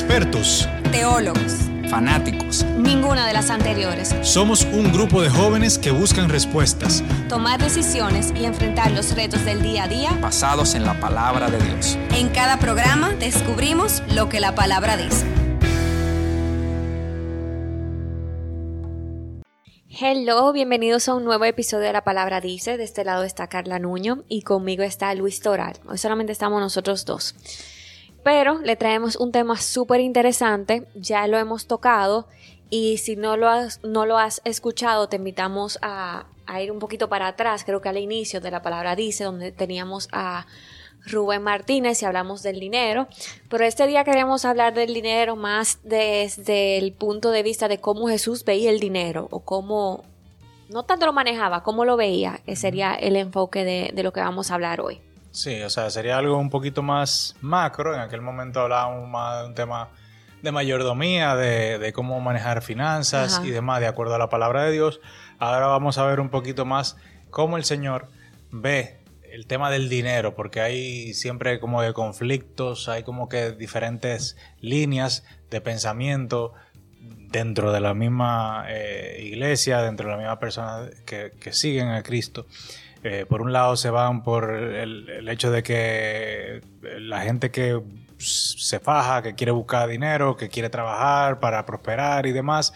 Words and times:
expertos, 0.00 0.66
teólogos, 0.92 1.68
fanáticos. 1.90 2.64
Ninguna 2.78 3.26
de 3.26 3.34
las 3.34 3.50
anteriores. 3.50 4.14
Somos 4.22 4.64
un 4.64 4.90
grupo 4.94 5.20
de 5.20 5.28
jóvenes 5.28 5.78
que 5.78 5.90
buscan 5.90 6.30
respuestas, 6.30 7.04
tomar 7.28 7.60
decisiones 7.60 8.32
y 8.34 8.46
enfrentar 8.46 8.92
los 8.92 9.14
retos 9.14 9.44
del 9.44 9.60
día 9.60 9.84
a 9.84 9.88
día 9.88 10.12
basados 10.22 10.74
en 10.74 10.86
la 10.86 10.98
palabra 10.98 11.50
de 11.50 11.58
Dios. 11.58 11.98
En 12.14 12.30
cada 12.30 12.58
programa 12.58 13.10
descubrimos 13.10 14.02
lo 14.14 14.30
que 14.30 14.40
la 14.40 14.54
palabra 14.54 14.96
dice. 14.96 15.26
Hello, 19.90 20.50
bienvenidos 20.54 21.10
a 21.10 21.14
un 21.14 21.24
nuevo 21.24 21.44
episodio 21.44 21.84
de 21.84 21.92
La 21.92 22.04
Palabra 22.04 22.40
Dice. 22.40 22.78
De 22.78 22.84
este 22.84 23.04
lado 23.04 23.24
está 23.24 23.48
Carla 23.48 23.78
Nuño 23.78 24.24
y 24.28 24.42
conmigo 24.42 24.82
está 24.82 25.14
Luis 25.14 25.40
Toral. 25.40 25.74
Hoy 25.86 25.98
solamente 25.98 26.32
estamos 26.32 26.58
nosotros 26.58 27.04
dos. 27.04 27.34
Pero 28.22 28.58
le 28.58 28.76
traemos 28.76 29.16
un 29.16 29.32
tema 29.32 29.56
súper 29.56 30.00
interesante, 30.00 30.86
ya 30.94 31.26
lo 31.26 31.38
hemos 31.38 31.66
tocado 31.66 32.26
y 32.68 32.98
si 32.98 33.16
no 33.16 33.36
lo 33.36 33.48
has, 33.48 33.80
no 33.82 34.06
lo 34.06 34.18
has 34.18 34.40
escuchado 34.44 35.08
te 35.08 35.16
invitamos 35.16 35.78
a, 35.82 36.26
a 36.46 36.62
ir 36.62 36.70
un 36.70 36.78
poquito 36.78 37.08
para 37.08 37.28
atrás, 37.28 37.64
creo 37.64 37.80
que 37.80 37.88
al 37.88 37.98
inicio 37.98 38.40
de 38.40 38.50
la 38.50 38.62
palabra 38.62 38.94
dice, 38.94 39.24
donde 39.24 39.52
teníamos 39.52 40.08
a 40.12 40.46
Rubén 41.06 41.42
Martínez 41.42 42.02
y 42.02 42.04
hablamos 42.04 42.42
del 42.42 42.60
dinero, 42.60 43.08
pero 43.48 43.64
este 43.64 43.86
día 43.86 44.04
queremos 44.04 44.44
hablar 44.44 44.74
del 44.74 44.92
dinero 44.92 45.34
más 45.36 45.80
desde 45.82 46.78
el 46.78 46.92
punto 46.92 47.30
de 47.30 47.42
vista 47.42 47.68
de 47.68 47.80
cómo 47.80 48.08
Jesús 48.08 48.44
veía 48.44 48.70
el 48.70 48.80
dinero 48.80 49.26
o 49.30 49.40
cómo, 49.40 50.04
no 50.68 50.84
tanto 50.84 51.06
lo 51.06 51.12
manejaba, 51.12 51.62
cómo 51.62 51.84
lo 51.84 51.96
veía, 51.96 52.40
que 52.44 52.54
sería 52.54 52.94
el 52.94 53.16
enfoque 53.16 53.64
de, 53.64 53.92
de 53.94 54.02
lo 54.02 54.12
que 54.12 54.20
vamos 54.20 54.50
a 54.50 54.54
hablar 54.54 54.80
hoy. 54.80 55.00
Sí, 55.32 55.62
o 55.62 55.70
sea, 55.70 55.90
sería 55.90 56.18
algo 56.18 56.36
un 56.36 56.50
poquito 56.50 56.82
más 56.82 57.36
macro. 57.40 57.94
En 57.94 58.00
aquel 58.00 58.20
momento 58.20 58.60
hablábamos 58.60 59.08
más 59.08 59.42
de 59.42 59.48
un 59.48 59.54
tema 59.54 59.90
de 60.42 60.52
mayordomía, 60.52 61.36
de, 61.36 61.78
de 61.78 61.92
cómo 61.92 62.20
manejar 62.20 62.62
finanzas 62.62 63.40
y 63.44 63.50
demás, 63.50 63.80
de 63.80 63.86
acuerdo 63.86 64.14
a 64.14 64.18
la 64.18 64.28
palabra 64.28 64.64
de 64.64 64.72
Dios. 64.72 65.00
Ahora 65.38 65.66
vamos 65.66 65.98
a 65.98 66.04
ver 66.04 66.20
un 66.20 66.30
poquito 66.30 66.64
más 66.64 66.96
cómo 67.30 67.56
el 67.56 67.64
Señor 67.64 68.08
ve 68.50 69.00
el 69.30 69.46
tema 69.46 69.70
del 69.70 69.88
dinero, 69.88 70.34
porque 70.34 70.60
hay 70.60 71.14
siempre 71.14 71.60
como 71.60 71.82
de 71.82 71.92
conflictos, 71.92 72.88
hay 72.88 73.02
como 73.02 73.28
que 73.28 73.52
diferentes 73.52 74.36
líneas 74.60 75.24
de 75.50 75.60
pensamiento 75.60 76.52
dentro 77.30 77.72
de 77.72 77.80
la 77.80 77.94
misma 77.94 78.64
eh, 78.68 79.22
iglesia, 79.22 79.82
dentro 79.82 80.06
de 80.08 80.12
la 80.12 80.18
misma 80.18 80.38
persona 80.40 80.90
que, 81.06 81.32
que 81.40 81.52
siguen 81.52 81.88
a 81.88 82.02
Cristo. 82.02 82.46
Eh, 83.02 83.24
por 83.26 83.40
un 83.40 83.52
lado 83.52 83.76
se 83.76 83.88
van 83.90 84.22
por 84.22 84.52
el, 84.52 85.28
hecho 85.28 85.50
de 85.50 85.62
que 85.62 86.60
la 86.98 87.22
gente 87.22 87.50
que 87.50 87.80
se 88.18 88.78
faja, 88.78 89.22
que 89.22 89.34
quiere 89.34 89.52
buscar 89.52 89.88
dinero, 89.88 90.36
que 90.36 90.50
quiere 90.50 90.68
trabajar 90.68 91.40
para 91.40 91.64
prosperar 91.64 92.26
y 92.26 92.32
demás, 92.32 92.74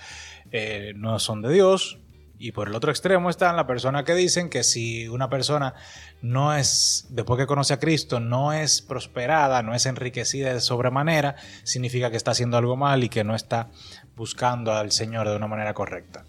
eh, 0.51 0.95
no 0.97 1.19
son 1.19 1.43
de 1.43 1.53
Dios. 1.53 1.99
Y 2.39 2.53
por 2.53 2.69
el 2.69 2.75
otro 2.75 2.91
extremo 2.91 3.31
están 3.31 3.57
las 3.57 3.67
personas 3.67 4.05
que 4.05 4.15
dicen 4.15 4.51
que 4.51 4.65
si 4.65 5.09
una 5.09 5.31
persona 5.31 5.75
no 6.21 6.55
es, 6.55 7.07
después 7.11 7.39
que 7.39 7.47
conoce 7.47 7.75
a 7.75 7.79
Cristo, 7.79 8.19
no 8.19 8.53
es 8.53 8.83
prosperada, 8.83 9.63
no 9.63 9.75
es 9.75 9.87
enriquecida 9.87 10.53
de 10.53 10.61
sobremanera, 10.61 11.37
significa 11.63 12.11
que 12.11 12.17
está 12.17 12.33
haciendo 12.33 12.57
algo 12.57 12.77
mal 12.77 13.05
y 13.05 13.09
que 13.09 13.25
no 13.25 13.35
está 13.35 13.69
buscando 14.17 14.73
al 14.73 14.91
Señor 14.91 15.29
de 15.29 15.37
una 15.37 15.47
manera 15.47 15.75
correcta 15.75 16.25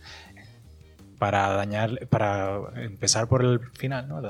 para 1.26 1.50
dañar, 1.50 2.08
para 2.10 2.60
empezar 2.76 3.28
por 3.28 3.44
el 3.44 3.60
final, 3.72 4.08
¿no? 4.08 4.22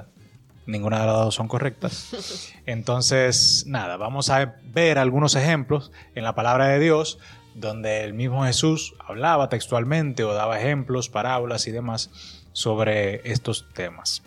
Ninguna 0.65 1.01
de 1.01 1.07
las 1.07 1.15
dos 1.17 1.35
son 1.35 1.49
correctas. 1.49 2.53
Entonces, 2.65 3.65
nada, 3.67 3.97
vamos 3.97 4.29
a 4.29 4.55
ver 4.63 4.97
algunos 4.97 5.35
ejemplos 5.35 5.91
en 6.15 6.23
la 6.23 6.35
palabra 6.35 6.67
de 6.67 6.79
Dios 6.79 7.19
donde 7.53 8.05
el 8.05 8.13
mismo 8.13 8.45
Jesús 8.45 8.95
hablaba 9.05 9.49
textualmente 9.49 10.23
o 10.23 10.33
daba 10.33 10.57
ejemplos, 10.57 11.09
parábolas 11.09 11.67
y 11.67 11.71
demás 11.71 12.11
sobre 12.53 13.29
estos 13.29 13.67
temas. 13.73 14.23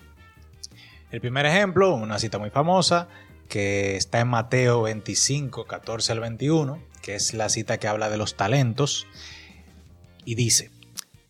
El 1.10 1.22
primer 1.22 1.46
ejemplo, 1.46 1.94
una 1.94 2.18
cita 2.18 2.36
muy 2.36 2.50
famosa, 2.50 3.08
que 3.48 3.96
está 3.96 4.20
en 4.20 4.28
Mateo 4.28 4.82
25, 4.82 5.64
14 5.64 6.12
al 6.12 6.20
21, 6.20 6.82
que 7.00 7.14
es 7.14 7.32
la 7.32 7.48
cita 7.48 7.78
que 7.78 7.88
habla 7.88 8.10
de 8.10 8.18
los 8.18 8.36
talentos, 8.36 9.06
y 10.26 10.34
dice, 10.34 10.70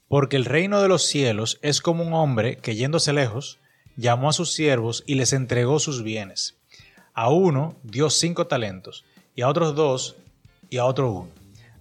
porque 0.09 0.37
el 0.37 0.45
reino 0.45 0.83
de 0.83 0.89
los 0.89 1.05
cielos 1.05 1.59
es 1.63 1.81
como 1.81 2.03
un 2.03 2.15
hombre 2.15 2.57
que 2.57 2.75
yéndose 2.75 3.13
lejos, 3.13 3.59
llamó 3.97 4.31
a 4.31 4.33
sus 4.33 4.53
siervos 4.53 5.05
y 5.07 5.17
les 5.17 5.33
entregó 5.33 5.79
sus 5.79 6.03
bienes. 6.03 6.57
A 7.15 7.31
uno 7.31 7.77
dio 7.83 8.11
cinco 8.11 8.47
talentos, 8.47 9.05
y 9.35 9.43
a 9.43 9.49
otros 9.49 9.75
dos, 9.75 10.17
y 10.71 10.79
a 10.79 10.85
otro 10.85 11.11
uno, 11.13 11.29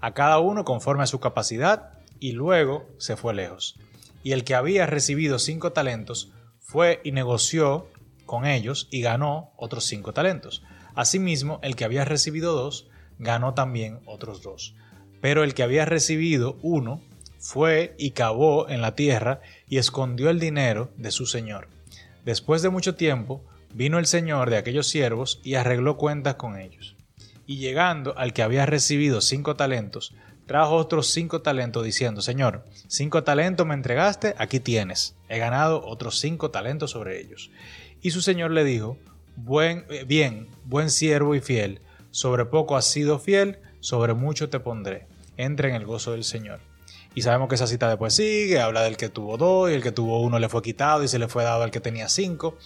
a 0.01 0.13
cada 0.13 0.39
uno 0.39 0.65
conforme 0.65 1.03
a 1.03 1.07
su 1.07 1.19
capacidad, 1.19 1.93
y 2.19 2.33
luego 2.33 2.85
se 2.97 3.15
fue 3.15 3.33
lejos. 3.33 3.75
Y 4.23 4.31
el 4.31 4.43
que 4.43 4.55
había 4.55 4.85
recibido 4.85 5.39
cinco 5.39 5.71
talentos 5.71 6.31
fue 6.59 6.99
y 7.03 7.11
negoció 7.11 7.87
con 8.25 8.45
ellos 8.45 8.87
y 8.91 9.01
ganó 9.01 9.51
otros 9.55 9.85
cinco 9.85 10.13
talentos. 10.13 10.63
Asimismo, 10.95 11.59
el 11.61 11.75
que 11.75 11.85
había 11.85 12.03
recibido 12.03 12.53
dos, 12.53 12.87
ganó 13.19 13.53
también 13.53 13.99
otros 14.05 14.41
dos. 14.41 14.75
Pero 15.21 15.43
el 15.43 15.53
que 15.53 15.63
había 15.63 15.85
recibido 15.85 16.57
uno, 16.61 17.01
fue 17.39 17.95
y 17.97 18.11
cavó 18.11 18.69
en 18.69 18.81
la 18.81 18.95
tierra 18.95 19.41
y 19.67 19.77
escondió 19.77 20.29
el 20.29 20.39
dinero 20.39 20.91
de 20.97 21.11
su 21.11 21.25
señor. 21.25 21.67
Después 22.25 22.61
de 22.61 22.69
mucho 22.69 22.95
tiempo, 22.95 23.43
vino 23.73 23.99
el 23.99 24.05
señor 24.05 24.49
de 24.49 24.57
aquellos 24.57 24.87
siervos 24.87 25.39
y 25.43 25.55
arregló 25.55 25.97
cuentas 25.97 26.35
con 26.35 26.59
ellos. 26.59 26.95
Y 27.45 27.57
llegando 27.57 28.17
al 28.17 28.33
que 28.33 28.43
había 28.43 28.65
recibido 28.65 29.21
cinco 29.21 29.55
talentos, 29.55 30.13
trajo 30.45 30.75
otros 30.75 31.07
cinco 31.07 31.41
talentos 31.41 31.85
diciendo, 31.85 32.21
Señor, 32.21 32.65
cinco 32.87 33.23
talentos 33.23 33.65
me 33.65 33.73
entregaste, 33.73 34.35
aquí 34.37 34.59
tienes, 34.59 35.15
he 35.29 35.37
ganado 35.37 35.85
otros 35.85 36.19
cinco 36.19 36.51
talentos 36.51 36.91
sobre 36.91 37.19
ellos. 37.19 37.51
Y 38.01 38.11
su 38.11 38.21
señor 38.21 38.51
le 38.51 38.63
dijo, 38.63 38.97
buen, 39.35 39.85
eh, 39.89 40.03
bien, 40.05 40.47
buen 40.65 40.89
siervo 40.89 41.35
y 41.35 41.39
fiel, 41.39 41.81
sobre 42.11 42.45
poco 42.45 42.75
has 42.75 42.85
sido 42.85 43.19
fiel, 43.19 43.59
sobre 43.79 44.13
mucho 44.13 44.49
te 44.49 44.59
pondré. 44.59 45.05
Entra 45.37 45.69
en 45.69 45.75
el 45.75 45.85
gozo 45.85 46.13
del 46.13 46.23
Señor. 46.23 46.59
Y 47.17 47.23
sabemos 47.23 47.49
que 47.49 47.55
esa 47.55 47.65
cita 47.65 47.89
después 47.89 48.13
sigue, 48.13 48.61
habla 48.61 48.83
del 48.83 48.95
que 48.95 49.09
tuvo 49.09 49.37
dos 49.37 49.71
y 49.71 49.73
el 49.73 49.81
que 49.81 49.91
tuvo 49.91 50.21
uno 50.21 50.37
le 50.37 50.49
fue 50.49 50.61
quitado 50.61 51.03
y 51.03 51.07
se 51.07 51.17
le 51.17 51.27
fue 51.27 51.43
dado 51.43 51.63
al 51.63 51.71
que 51.71 51.79
tenía 51.79 52.09
cinco. 52.09 52.59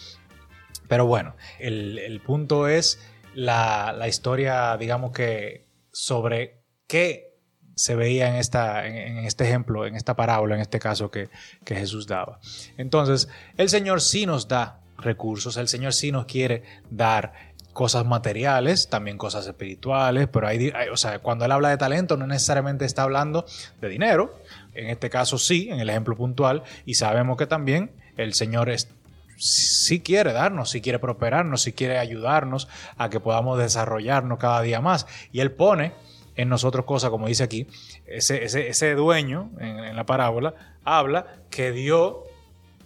Pero 0.89 1.06
bueno, 1.06 1.38
el, 1.57 2.22
punto 2.25 2.67
es 2.67 3.00
la, 3.34 3.95
historia, 4.09 4.75
digamos 4.75 5.13
que 5.13 5.69
sobre 5.94 6.66
qué 6.85 7.38
se 7.78 7.95
veía 7.95 8.28
en, 8.28 8.35
esta, 8.35 8.85
en, 8.85 9.19
este 9.19 9.45
ejemplo, 9.45 9.85
en 9.85 9.95
esta 9.95 10.17
parábola, 10.17 10.56
en 10.56 10.61
este 10.61 10.79
caso 10.79 11.09
que, 11.09 11.29
que 11.63 11.75
Jesús 11.75 12.06
daba. 12.06 12.41
Entonces, 12.75 13.29
el 13.56 13.69
Señor 13.69 14.01
sí 14.01 14.25
nos 14.25 14.50
da 14.50 14.81
recursos, 14.97 15.56
el 15.56 15.69
Señor 15.69 15.94
sí 15.94 16.11
nos 16.11 16.25
quiere 16.25 16.63
dar 16.90 17.50
cosas 17.73 18.05
materiales, 18.05 18.89
también 18.89 19.17
cosas 19.17 19.47
espirituales, 19.47 20.27
pero 20.31 20.47
hay, 20.47 20.71
o 20.91 20.97
sea, 20.97 21.19
cuando 21.19 21.45
él 21.45 21.51
habla 21.51 21.69
de 21.69 21.77
talento 21.77 22.17
no 22.17 22.27
necesariamente 22.27 22.85
está 22.85 23.03
hablando 23.03 23.45
de 23.79 23.89
dinero, 23.89 24.33
en 24.73 24.89
este 24.89 25.09
caso 25.09 25.37
sí, 25.37 25.69
en 25.69 25.79
el 25.79 25.89
ejemplo 25.89 26.15
puntual, 26.15 26.63
y 26.85 26.95
sabemos 26.95 27.37
que 27.37 27.47
también 27.47 27.91
el 28.17 28.33
Señor 28.33 28.69
es, 28.69 28.89
sí 29.37 30.01
quiere 30.01 30.33
darnos, 30.33 30.69
sí 30.69 30.81
quiere 30.81 30.99
prosperarnos, 30.99 31.61
sí 31.61 31.73
quiere 31.73 31.97
ayudarnos 31.97 32.67
a 32.97 33.09
que 33.09 33.19
podamos 33.19 33.57
desarrollarnos 33.57 34.37
cada 34.37 34.61
día 34.61 34.81
más, 34.81 35.07
y 35.31 35.39
Él 35.39 35.51
pone 35.51 35.93
en 36.35 36.49
nosotros 36.49 36.85
cosas, 36.85 37.09
como 37.09 37.27
dice 37.27 37.43
aquí, 37.43 37.67
ese, 38.05 38.43
ese, 38.43 38.95
dueño 38.95 39.51
en, 39.59 39.79
en 39.79 39.95
la 39.95 40.05
parábola 40.05 40.53
habla 40.83 41.27
que 41.49 41.71
dio 41.71 42.23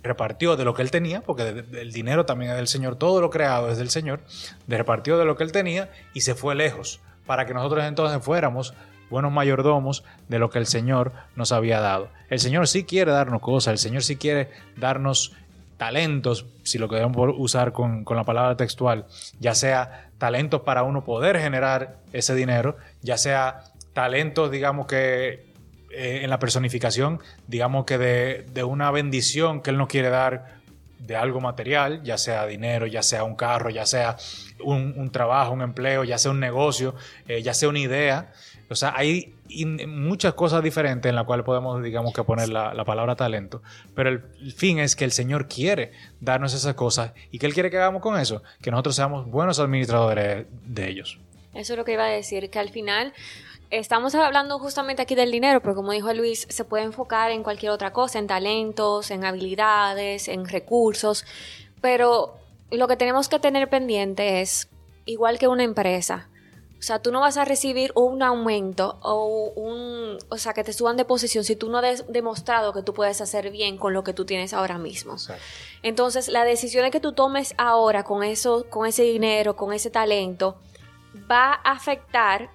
repartió 0.05 0.55
de 0.55 0.63
lo 0.63 0.73
que 0.73 0.81
él 0.81 0.91
tenía, 0.91 1.21
porque 1.21 1.65
el 1.73 1.91
dinero 1.91 2.25
también 2.25 2.51
es 2.51 2.57
del 2.57 2.67
Señor, 2.67 2.95
todo 2.95 3.19
lo 3.19 3.29
creado 3.29 3.69
es 3.69 3.77
del 3.77 3.89
Señor, 3.89 4.21
repartió 4.67 5.17
de 5.17 5.25
lo 5.25 5.35
que 5.35 5.43
él 5.43 5.51
tenía 5.51 5.89
y 6.13 6.21
se 6.21 6.35
fue 6.35 6.55
lejos, 6.55 7.01
para 7.25 7.45
que 7.45 7.53
nosotros 7.53 7.83
entonces 7.83 8.23
fuéramos 8.23 8.73
buenos 9.09 9.31
mayordomos 9.31 10.03
de 10.29 10.39
lo 10.39 10.49
que 10.49 10.59
el 10.59 10.67
Señor 10.67 11.11
nos 11.35 11.51
había 11.51 11.79
dado. 11.79 12.09
El 12.29 12.39
Señor 12.39 12.67
sí 12.67 12.85
quiere 12.85 13.11
darnos 13.11 13.41
cosas, 13.41 13.73
el 13.73 13.77
Señor 13.79 14.03
sí 14.03 14.15
quiere 14.15 14.49
darnos 14.77 15.33
talentos, 15.77 16.45
si 16.63 16.77
lo 16.77 16.87
queremos 16.87 17.33
usar 17.37 17.73
con, 17.73 18.05
con 18.05 18.15
la 18.15 18.23
palabra 18.23 18.55
textual, 18.55 19.05
ya 19.39 19.55
sea 19.55 20.09
talentos 20.17 20.61
para 20.61 20.83
uno 20.83 21.03
poder 21.03 21.39
generar 21.39 21.97
ese 22.13 22.33
dinero, 22.33 22.77
ya 23.01 23.17
sea 23.17 23.63
talentos, 23.93 24.51
digamos 24.51 24.87
que 24.87 25.54
eh, 25.95 26.23
en 26.23 26.29
la 26.29 26.39
personificación, 26.39 27.19
digamos 27.47 27.85
que 27.85 27.97
de, 27.97 28.63
una 28.63 28.91
bendición 28.91 29.61
que 29.61 29.69
Él 29.69 29.77
nos 29.77 29.87
quiere 29.87 30.09
dar 30.09 30.55
de 30.99 31.15
algo 31.15 31.39
material, 31.39 32.03
ya 32.03 32.17
sea 32.17 32.45
dinero, 32.45 32.85
ya 32.87 33.01
sea 33.01 33.23
un 33.23 33.35
carro, 33.35 33.69
ya 33.69 33.85
sea 33.85 34.17
un, 34.63 35.09
trabajo, 35.11 35.53
un 35.53 35.61
empleo, 35.61 36.03
ya 36.03 36.17
sea 36.17 36.31
un 36.31 36.39
negocio, 36.39 36.95
eh, 37.27 37.41
ya 37.41 37.53
sea 37.53 37.69
una 37.69 37.79
idea. 37.79 38.33
O 38.69 38.75
sea, 38.75 38.93
hay 38.95 39.35
muchas 39.87 40.33
cosas 40.33 40.63
diferentes 40.63 41.09
en 41.09 41.15
las 41.15 41.25
cuales 41.25 41.45
podemos, 41.45 41.81
digamos, 41.83 42.13
que 42.13 42.23
poner 42.23 42.49
la, 42.49 42.83
palabra 42.83 43.15
talento. 43.15 43.61
Pero 43.93 44.09
el, 44.09 44.21
fin 44.53 44.79
es 44.79 44.95
que 44.95 45.05
el 45.05 45.11
Señor 45.11 45.47
quiere 45.47 45.91
darnos 46.19 46.53
esas 46.53 46.73
cosas 46.73 47.13
y 47.31 47.39
que 47.39 47.45
Él 47.45 47.53
quiere 47.53 47.69
que 47.69 47.77
hagamos 47.77 48.01
con 48.01 48.19
eso, 48.19 48.41
que 48.61 48.71
nosotros 48.71 48.95
seamos 48.95 49.27
buenos 49.27 49.59
administradores 49.59 50.47
de 50.65 50.89
ellos. 50.89 51.19
Eso 51.55 51.73
es 51.73 51.77
lo 51.77 51.85
que 51.85 51.93
iba 51.93 52.05
a 52.05 52.09
decir, 52.09 52.49
que 52.49 52.59
al 52.59 52.69
final 52.69 53.13
estamos 53.69 54.13
hablando 54.13 54.59
justamente 54.59 55.01
aquí 55.01 55.15
del 55.15 55.31
dinero, 55.31 55.61
pero 55.61 55.73
como 55.73 55.91
dijo 55.91 56.13
Luis, 56.13 56.45
se 56.49 56.65
puede 56.65 56.83
enfocar 56.83 57.31
en 57.31 57.43
cualquier 57.43 57.71
otra 57.71 57.93
cosa, 57.93 58.19
en 58.19 58.27
talentos, 58.27 59.09
en 59.09 59.25
habilidades, 59.25 60.27
en 60.27 60.45
recursos, 60.47 61.25
pero 61.81 62.35
lo 62.71 62.87
que 62.87 62.97
tenemos 62.97 63.29
que 63.29 63.39
tener 63.39 63.69
pendiente 63.69 64.41
es, 64.41 64.67
igual 65.05 65.39
que 65.39 65.47
una 65.47 65.63
empresa, 65.63 66.27
o 66.77 66.81
sea, 66.81 66.99
tú 66.99 67.11
no 67.11 67.21
vas 67.21 67.37
a 67.37 67.45
recibir 67.45 67.91
un 67.95 68.21
aumento 68.21 68.99
o 69.01 69.51
un, 69.55 70.17
o 70.29 70.37
sea, 70.37 70.53
que 70.53 70.63
te 70.63 70.73
suban 70.73 70.97
de 70.97 71.05
posición 71.05 71.43
si 71.43 71.55
tú 71.55 71.69
no 71.69 71.79
has 71.79 72.05
demostrado 72.11 72.73
que 72.73 72.83
tú 72.83 72.93
puedes 72.93 73.21
hacer 73.21 73.49
bien 73.49 73.77
con 73.77 73.93
lo 73.93 74.03
que 74.03 74.13
tú 74.13 74.25
tienes 74.25 74.53
ahora 74.53 74.77
mismo. 74.77 75.15
Entonces, 75.81 76.27
la 76.27 76.43
decisión 76.43 76.91
que 76.91 76.99
tú 76.99 77.13
tomes 77.13 77.55
ahora 77.57 78.03
con 78.03 78.23
eso, 78.23 78.67
con 78.69 78.85
ese 78.85 79.03
dinero, 79.03 79.55
con 79.55 79.73
ese 79.73 79.89
talento, 79.89 80.57
va 81.29 81.53
a 81.53 81.71
afectar 81.71 82.49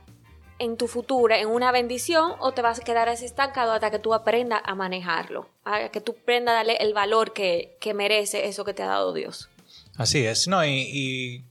en 0.60 0.76
tu 0.76 0.86
futuro 0.86 1.34
en 1.34 1.48
una 1.48 1.72
bendición 1.72 2.34
o 2.38 2.52
te 2.52 2.60
vas 2.60 2.80
a 2.80 2.84
quedar 2.84 3.08
así 3.08 3.24
estancado 3.24 3.72
hasta 3.72 3.90
que 3.90 3.98
tú 3.98 4.12
aprendas 4.12 4.60
a 4.64 4.74
manejarlo, 4.74 5.48
a 5.64 5.88
que 5.88 6.00
tú 6.02 6.16
aprendas 6.20 6.52
a 6.52 6.56
darle 6.56 6.76
el 6.76 6.92
valor 6.92 7.32
que, 7.32 7.76
que 7.80 7.94
merece 7.94 8.46
eso 8.46 8.64
que 8.64 8.74
te 8.74 8.82
ha 8.82 8.86
dado 8.86 9.14
Dios. 9.14 9.48
Así 9.96 10.24
es, 10.24 10.48
no, 10.48 10.64
y, 10.64 11.44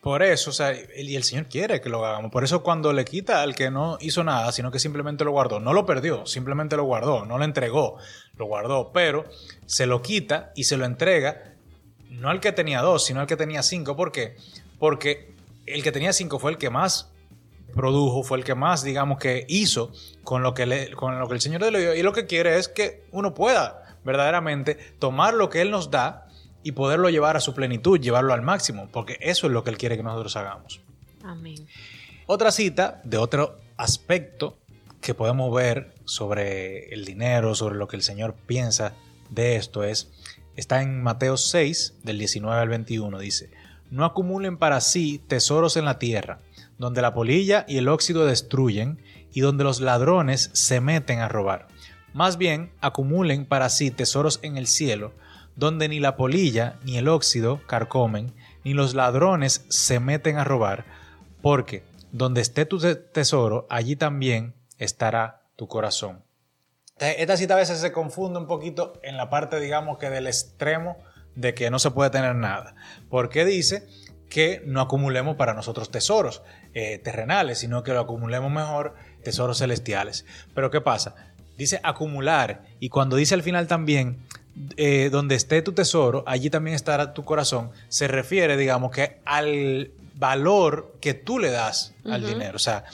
por 0.00 0.22
eso, 0.22 0.50
o 0.50 0.52
sea, 0.52 0.72
y 0.72 1.16
el 1.16 1.24
Señor 1.24 1.46
quiere 1.46 1.80
que 1.80 1.88
lo 1.88 2.04
hagamos. 2.04 2.30
Por 2.30 2.44
eso 2.44 2.62
cuando 2.62 2.92
le 2.92 3.04
quita 3.04 3.42
al 3.42 3.54
que 3.54 3.70
no 3.70 3.98
hizo 4.00 4.24
nada, 4.24 4.52
sino 4.52 4.70
que 4.70 4.78
simplemente 4.78 5.24
lo 5.24 5.32
guardó, 5.32 5.60
no 5.60 5.72
lo 5.72 5.84
perdió, 5.84 6.24
simplemente 6.26 6.76
lo 6.76 6.84
guardó, 6.84 7.26
no 7.26 7.38
lo 7.38 7.44
entregó, 7.44 7.98
lo 8.36 8.46
guardó, 8.46 8.92
pero 8.92 9.24
se 9.66 9.86
lo 9.86 10.00
quita 10.00 10.52
y 10.54 10.64
se 10.64 10.76
lo 10.76 10.84
entrega, 10.84 11.56
no 12.08 12.30
al 12.30 12.40
que 12.40 12.52
tenía 12.52 12.80
dos, 12.82 13.04
sino 13.04 13.20
al 13.20 13.26
que 13.26 13.36
tenía 13.36 13.62
cinco. 13.62 13.96
¿Por 13.96 14.12
qué? 14.12 14.36
Porque 14.78 15.35
el 15.66 15.82
que 15.82 15.92
tenía 15.92 16.12
cinco 16.12 16.38
fue 16.38 16.52
el 16.52 16.58
que 16.58 16.70
más 16.70 17.12
produjo, 17.74 18.22
fue 18.22 18.38
el 18.38 18.44
que 18.44 18.54
más, 18.54 18.82
digamos, 18.82 19.18
que 19.18 19.44
hizo 19.48 19.92
con 20.24 20.42
lo 20.42 20.54
que, 20.54 20.66
le, 20.66 20.92
con 20.92 21.18
lo 21.18 21.28
que 21.28 21.34
el 21.34 21.40
Señor 21.40 21.60
le 21.60 21.78
dio. 21.78 21.94
Y 21.94 22.02
lo 22.02 22.12
que 22.12 22.26
quiere 22.26 22.58
es 22.58 22.68
que 22.68 23.04
uno 23.12 23.34
pueda 23.34 23.98
verdaderamente 24.04 24.76
tomar 24.98 25.34
lo 25.34 25.50
que 25.50 25.60
Él 25.60 25.70
nos 25.70 25.90
da 25.90 26.28
y 26.62 26.72
poderlo 26.72 27.10
llevar 27.10 27.36
a 27.36 27.40
su 27.40 27.54
plenitud, 27.54 28.00
llevarlo 28.00 28.32
al 28.32 28.42
máximo, 28.42 28.88
porque 28.90 29.18
eso 29.20 29.46
es 29.46 29.52
lo 29.52 29.62
que 29.62 29.70
Él 29.70 29.78
quiere 29.78 29.96
que 29.96 30.02
nosotros 30.02 30.36
hagamos. 30.36 30.80
Amén. 31.22 31.66
Otra 32.26 32.50
cita 32.50 33.00
de 33.04 33.18
otro 33.18 33.60
aspecto 33.76 34.58
que 35.00 35.14
podemos 35.14 35.54
ver 35.54 35.94
sobre 36.04 36.88
el 36.92 37.04
dinero, 37.04 37.54
sobre 37.54 37.76
lo 37.76 37.86
que 37.86 37.96
el 37.96 38.02
Señor 38.02 38.34
piensa 38.46 38.94
de 39.30 39.56
esto 39.56 39.84
es, 39.84 40.10
está 40.56 40.82
en 40.82 41.02
Mateo 41.02 41.36
6, 41.36 41.98
del 42.02 42.18
19 42.18 42.60
al 42.60 42.68
21, 42.68 43.18
dice, 43.18 43.50
no 43.90 44.04
acumulen 44.04 44.56
para 44.56 44.80
sí 44.80 45.22
tesoros 45.26 45.76
en 45.76 45.84
la 45.84 45.98
tierra, 45.98 46.40
donde 46.78 47.02
la 47.02 47.14
polilla 47.14 47.64
y 47.68 47.78
el 47.78 47.88
óxido 47.88 48.26
destruyen 48.26 49.02
y 49.32 49.40
donde 49.40 49.64
los 49.64 49.80
ladrones 49.80 50.50
se 50.52 50.80
meten 50.80 51.20
a 51.20 51.28
robar. 51.28 51.68
Más 52.12 52.38
bien, 52.38 52.72
acumulen 52.80 53.44
para 53.44 53.68
sí 53.68 53.90
tesoros 53.90 54.40
en 54.42 54.56
el 54.56 54.66
cielo, 54.66 55.12
donde 55.56 55.88
ni 55.88 56.00
la 56.00 56.16
polilla 56.16 56.76
ni 56.84 56.96
el 56.98 57.08
óxido 57.08 57.60
carcomen, 57.66 58.32
ni 58.64 58.74
los 58.74 58.94
ladrones 58.94 59.64
se 59.68 60.00
meten 60.00 60.38
a 60.38 60.44
robar, 60.44 60.84
porque 61.42 61.84
donde 62.12 62.40
esté 62.40 62.64
tu 62.64 62.78
tesoro, 62.78 63.66
allí 63.68 63.96
también 63.96 64.54
estará 64.78 65.42
tu 65.56 65.68
corazón. 65.68 66.24
Esta 66.98 67.36
cita 67.36 67.54
a 67.54 67.58
veces 67.58 67.78
se 67.78 67.92
confunde 67.92 68.38
un 68.38 68.46
poquito 68.46 68.94
en 69.02 69.18
la 69.18 69.28
parte, 69.28 69.60
digamos 69.60 69.98
que 69.98 70.08
del 70.08 70.26
extremo 70.26 70.96
de 71.36 71.54
que 71.54 71.70
no 71.70 71.78
se 71.78 71.92
puede 71.92 72.10
tener 72.10 72.34
nada. 72.34 72.74
Porque 73.08 73.44
dice 73.44 73.86
que 74.28 74.62
no 74.66 74.80
acumulemos 74.80 75.36
para 75.36 75.54
nosotros 75.54 75.90
tesoros 75.90 76.42
eh, 76.74 76.98
terrenales, 76.98 77.58
sino 77.58 77.82
que 77.82 77.92
lo 77.92 78.00
acumulemos 78.00 78.50
mejor 78.50 78.94
tesoros 79.22 79.58
celestiales. 79.58 80.24
Pero 80.54 80.70
¿qué 80.70 80.80
pasa? 80.80 81.14
Dice 81.56 81.80
acumular 81.82 82.62
y 82.80 82.88
cuando 82.88 83.16
dice 83.16 83.34
al 83.34 83.42
final 83.42 83.66
también, 83.66 84.18
eh, 84.76 85.10
donde 85.10 85.34
esté 85.34 85.62
tu 85.62 85.72
tesoro, 85.72 86.24
allí 86.26 86.50
también 86.50 86.74
estará 86.74 87.12
tu 87.12 87.24
corazón, 87.24 87.70
se 87.88 88.08
refiere, 88.08 88.56
digamos, 88.56 88.90
que 88.90 89.20
al 89.24 89.90
valor 90.14 90.94
que 91.00 91.14
tú 91.14 91.38
le 91.38 91.50
das 91.50 91.94
al 92.04 92.26
dinero. 92.26 92.56
O 92.56 92.58
sea, 92.58 92.84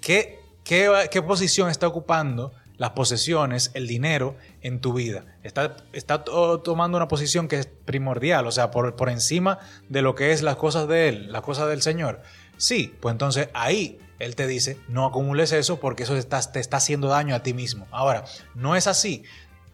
¿qué, 0.00 0.38
qué, 0.64 1.22
posición 1.26 1.68
está 1.68 1.86
ocupando 1.86 2.52
las 2.78 2.90
posesiones, 2.90 3.70
el 3.74 3.86
dinero 3.86 4.36
en 4.62 4.80
tu 4.80 4.92
vida. 4.92 5.24
Está, 5.42 5.76
está 5.92 6.24
tomando 6.24 6.96
una 6.96 7.08
posición 7.08 7.48
que 7.48 7.58
es 7.58 7.66
primordial, 7.66 8.46
o 8.46 8.52
sea, 8.52 8.70
por, 8.70 8.96
por, 8.96 9.08
encima 9.08 9.58
de 9.88 10.02
lo 10.02 10.14
que 10.14 10.32
es 10.32 10.42
las 10.42 10.56
cosas 10.56 10.88
de 10.88 11.08
Él, 11.08 11.32
las 11.32 11.42
cosas 11.42 11.68
del 11.68 11.82
Señor. 11.82 12.22
Sí, 12.56 12.94
pues 13.00 13.12
entonces 13.12 13.48
ahí 13.54 13.98
Él 14.18 14.36
te 14.36 14.46
dice, 14.46 14.78
no 14.88 15.06
acumules 15.06 15.52
eso 15.52 15.80
porque 15.80 16.02
eso 16.02 16.16
está, 16.16 16.40
te 16.52 16.60
está 16.60 16.76
haciendo 16.76 17.08
daño 17.08 17.34
a 17.34 17.42
ti 17.42 17.54
mismo. 17.54 17.86
Ahora, 17.90 18.24
no 18.54 18.76
es 18.76 18.86
así. 18.86 19.24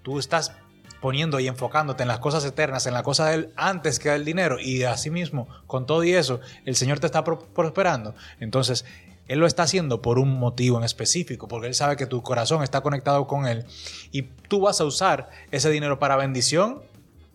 Tú 0.03 0.19
estás 0.19 0.53
poniendo 1.01 1.41
y 1.41 1.47
enfocándote 1.47 2.03
en 2.03 2.09
las 2.09 2.21
cosas 2.21 2.45
eternas, 2.45 2.87
en 2.87 2.95
la 2.95 3.03
cosa 3.03 3.27
de 3.27 3.35
Él 3.35 3.53
antes 3.57 3.99
que 3.99 4.15
el 4.15 4.25
dinero 4.25 4.59
y 4.59 4.85
así 4.85 5.11
mismo, 5.11 5.49
con 5.67 5.87
todo 5.87 6.03
y 6.05 6.13
eso, 6.13 6.41
el 6.65 6.77
Señor 6.77 7.01
te 7.01 7.07
está 7.07 7.23
prosperando. 7.23 8.15
Entonces, 8.41 8.85
Él 9.29 9.39
lo 9.39 9.47
está 9.47 9.65
haciendo 9.65 10.03
por 10.03 10.19
un 10.19 10.39
motivo 10.39 10.79
en 10.79 10.85
específico, 10.85 11.49
porque 11.49 11.67
Él 11.67 11.75
sabe 11.75 11.97
que 11.97 12.07
tu 12.07 12.23
corazón 12.23 12.63
está 12.63 12.81
conectado 12.81 13.27
con 13.27 13.47
Él 13.47 13.65
y 14.13 14.23
tú 14.23 14.61
vas 14.61 14.81
a 14.81 14.85
usar 14.85 15.31
ese 15.51 15.71
dinero 15.71 15.99
para 15.99 16.17
bendición 16.17 16.83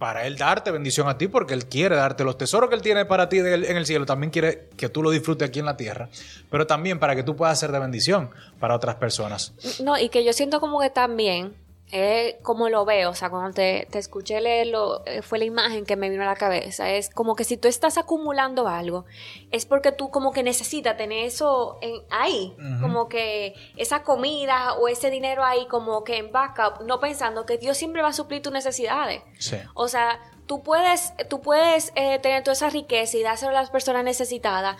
para 0.02 0.26
Él 0.26 0.36
darte 0.36 0.72
bendición 0.72 1.08
a 1.10 1.20
ti, 1.20 1.28
porque 1.28 1.54
Él 1.54 1.68
quiere 1.68 1.96
darte 1.96 2.24
los 2.24 2.36
tesoros 2.36 2.72
que 2.72 2.76
Él 2.76 2.82
tiene 2.82 3.06
para 3.06 3.30
ti 3.30 3.38
en 3.38 3.78
el 3.78 3.86
cielo, 3.86 4.08
también 4.08 4.32
quiere 4.32 4.68
que 4.76 4.90
tú 4.90 5.04
lo 5.04 5.12
disfrutes 5.12 5.48
aquí 5.48 5.60
en 5.60 5.66
la 5.66 5.78
tierra, 5.78 6.10
pero 6.50 6.66
también 6.66 6.98
para 6.98 7.16
que 7.16 7.22
tú 7.22 7.36
puedas 7.36 7.60
ser 7.60 7.72
de 7.72 7.78
bendición 7.78 8.32
para 8.60 8.76
otras 8.76 8.96
personas. 8.96 9.54
No, 9.84 10.00
y 10.00 10.10
que 10.10 10.26
yo 10.26 10.34
siento 10.34 10.60
como 10.60 10.80
que 10.80 10.90
también 10.90 11.54
es 11.92 12.36
como 12.42 12.70
lo 12.70 12.86
veo, 12.86 13.10
o 13.10 13.14
sea, 13.14 13.30
cuando 13.30 13.54
te, 13.54 13.88
te, 13.92 14.00
escuché 14.00 14.40
leerlo, 14.40 15.04
eh, 15.06 15.22
fue 15.22 15.40
la 15.40 15.46
imagen 15.46 15.86
que 15.86 15.98
me 15.98 16.10
vino 16.10 16.24
a 16.24 16.26
la 16.26 16.36
cabeza. 16.36 16.90
Es 16.90 17.10
como 17.10 17.36
que 17.36 17.44
si 17.44 17.58
tú 17.58 17.68
estás 17.68 17.98
acumulando 17.98 18.68
algo, 18.68 19.06
es 19.52 19.66
porque 19.66 19.92
tú 19.92 20.10
como 20.10 20.32
que 20.32 20.42
necesitas 20.42 20.96
tener 20.96 21.26
eso 21.26 21.78
en, 21.82 22.02
ahí, 22.10 22.56
como 22.80 23.10
que 23.10 23.56
esa 23.76 24.04
comida 24.04 24.74
o 24.76 24.88
ese 24.88 25.10
dinero 25.10 25.44
ahí 25.44 25.66
como 25.68 26.04
que 26.06 26.18
en 26.18 26.32
backup, 26.32 26.82
no 26.86 27.00
pensando 27.02 27.46
que 27.46 27.58
Dios 27.58 27.78
siempre 27.78 28.02
va 28.02 28.10
a 28.10 28.14
suplir 28.14 28.42
tus 28.42 28.54
necesidades. 28.54 29.22
Sí. 29.38 29.58
O 29.74 29.90
sea, 29.90 30.22
tú 30.46 30.64
puedes, 30.64 31.14
tú 31.30 31.42
puedes 31.42 31.92
eh, 31.96 32.20
tener 32.20 32.44
toda 32.44 32.54
esa 32.54 32.70
riqueza 32.70 33.18
y 33.18 33.24
dárselo 33.24 33.52
a 33.52 33.54
las 33.62 33.70
personas 33.70 34.06
necesitadas, 34.06 34.78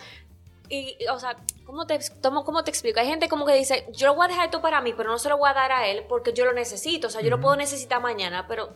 y, 0.72 0.96
o 1.12 1.20
sea, 1.20 1.36
¿cómo 1.72 1.88
te, 1.88 1.98
¿cómo 2.22 2.64
te 2.66 2.70
explico? 2.70 3.00
Hay 3.00 3.08
gente 3.08 3.30
como 3.30 3.46
que 3.46 3.54
dice, 3.54 3.88
yo 3.94 4.08
lo 4.08 4.16
voy 4.16 4.26
a 4.26 4.28
dejar 4.28 4.46
esto 4.46 4.62
para 4.62 4.82
mí, 4.82 4.94
pero 4.96 5.10
no 5.10 5.18
se 5.18 5.30
lo 5.30 5.38
voy 5.38 5.50
a 5.50 5.54
dar 5.54 5.72
a 5.72 5.88
él 5.88 6.04
porque 6.10 6.34
yo 6.34 6.44
lo 6.44 6.52
necesito. 6.52 7.08
O 7.08 7.10
sea, 7.10 7.22
yo 7.22 7.30
lo 7.30 7.40
puedo 7.40 7.56
necesitar 7.56 8.02
mañana, 8.02 8.46
pero 8.46 8.74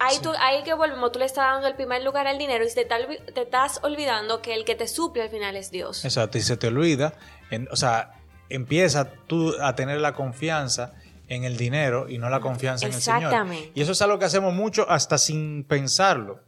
ahí, 0.00 0.18
tú, 0.20 0.32
ahí 0.40 0.64
que 0.64 0.74
volvemos, 0.74 1.12
tú 1.12 1.20
le 1.20 1.26
estás 1.26 1.44
dando 1.52 1.68
el 1.68 1.76
primer 1.76 2.02
lugar 2.02 2.26
al 2.26 2.36
dinero 2.36 2.64
y 2.64 2.74
te, 2.74 2.84
te 2.84 3.42
estás 3.42 3.78
olvidando 3.84 4.42
que 4.42 4.54
el 4.54 4.64
que 4.64 4.74
te 4.74 4.88
suple 4.88 5.22
al 5.22 5.30
final 5.30 5.54
es 5.54 5.70
Dios. 5.70 6.04
Exacto, 6.04 6.38
y 6.38 6.40
se 6.40 6.56
te 6.56 6.66
olvida. 6.66 7.14
o 7.70 7.76
sea, 7.76 8.14
empieza 8.48 9.12
tú 9.28 9.54
a 9.62 9.76
tener 9.76 10.00
la 10.00 10.14
confianza 10.14 10.94
en 11.28 11.44
el 11.44 11.56
dinero 11.56 12.08
y 12.08 12.18
no 12.18 12.30
la 12.30 12.40
confianza 12.40 12.86
en 12.86 12.94
el 12.94 13.00
Señor. 13.00 13.22
Exactamente. 13.22 13.70
Y 13.76 13.82
eso 13.82 13.92
es 13.92 14.02
algo 14.02 14.18
que 14.18 14.24
hacemos 14.24 14.52
mucho 14.52 14.90
hasta 14.90 15.18
sin 15.18 15.62
pensarlo. 15.62 16.40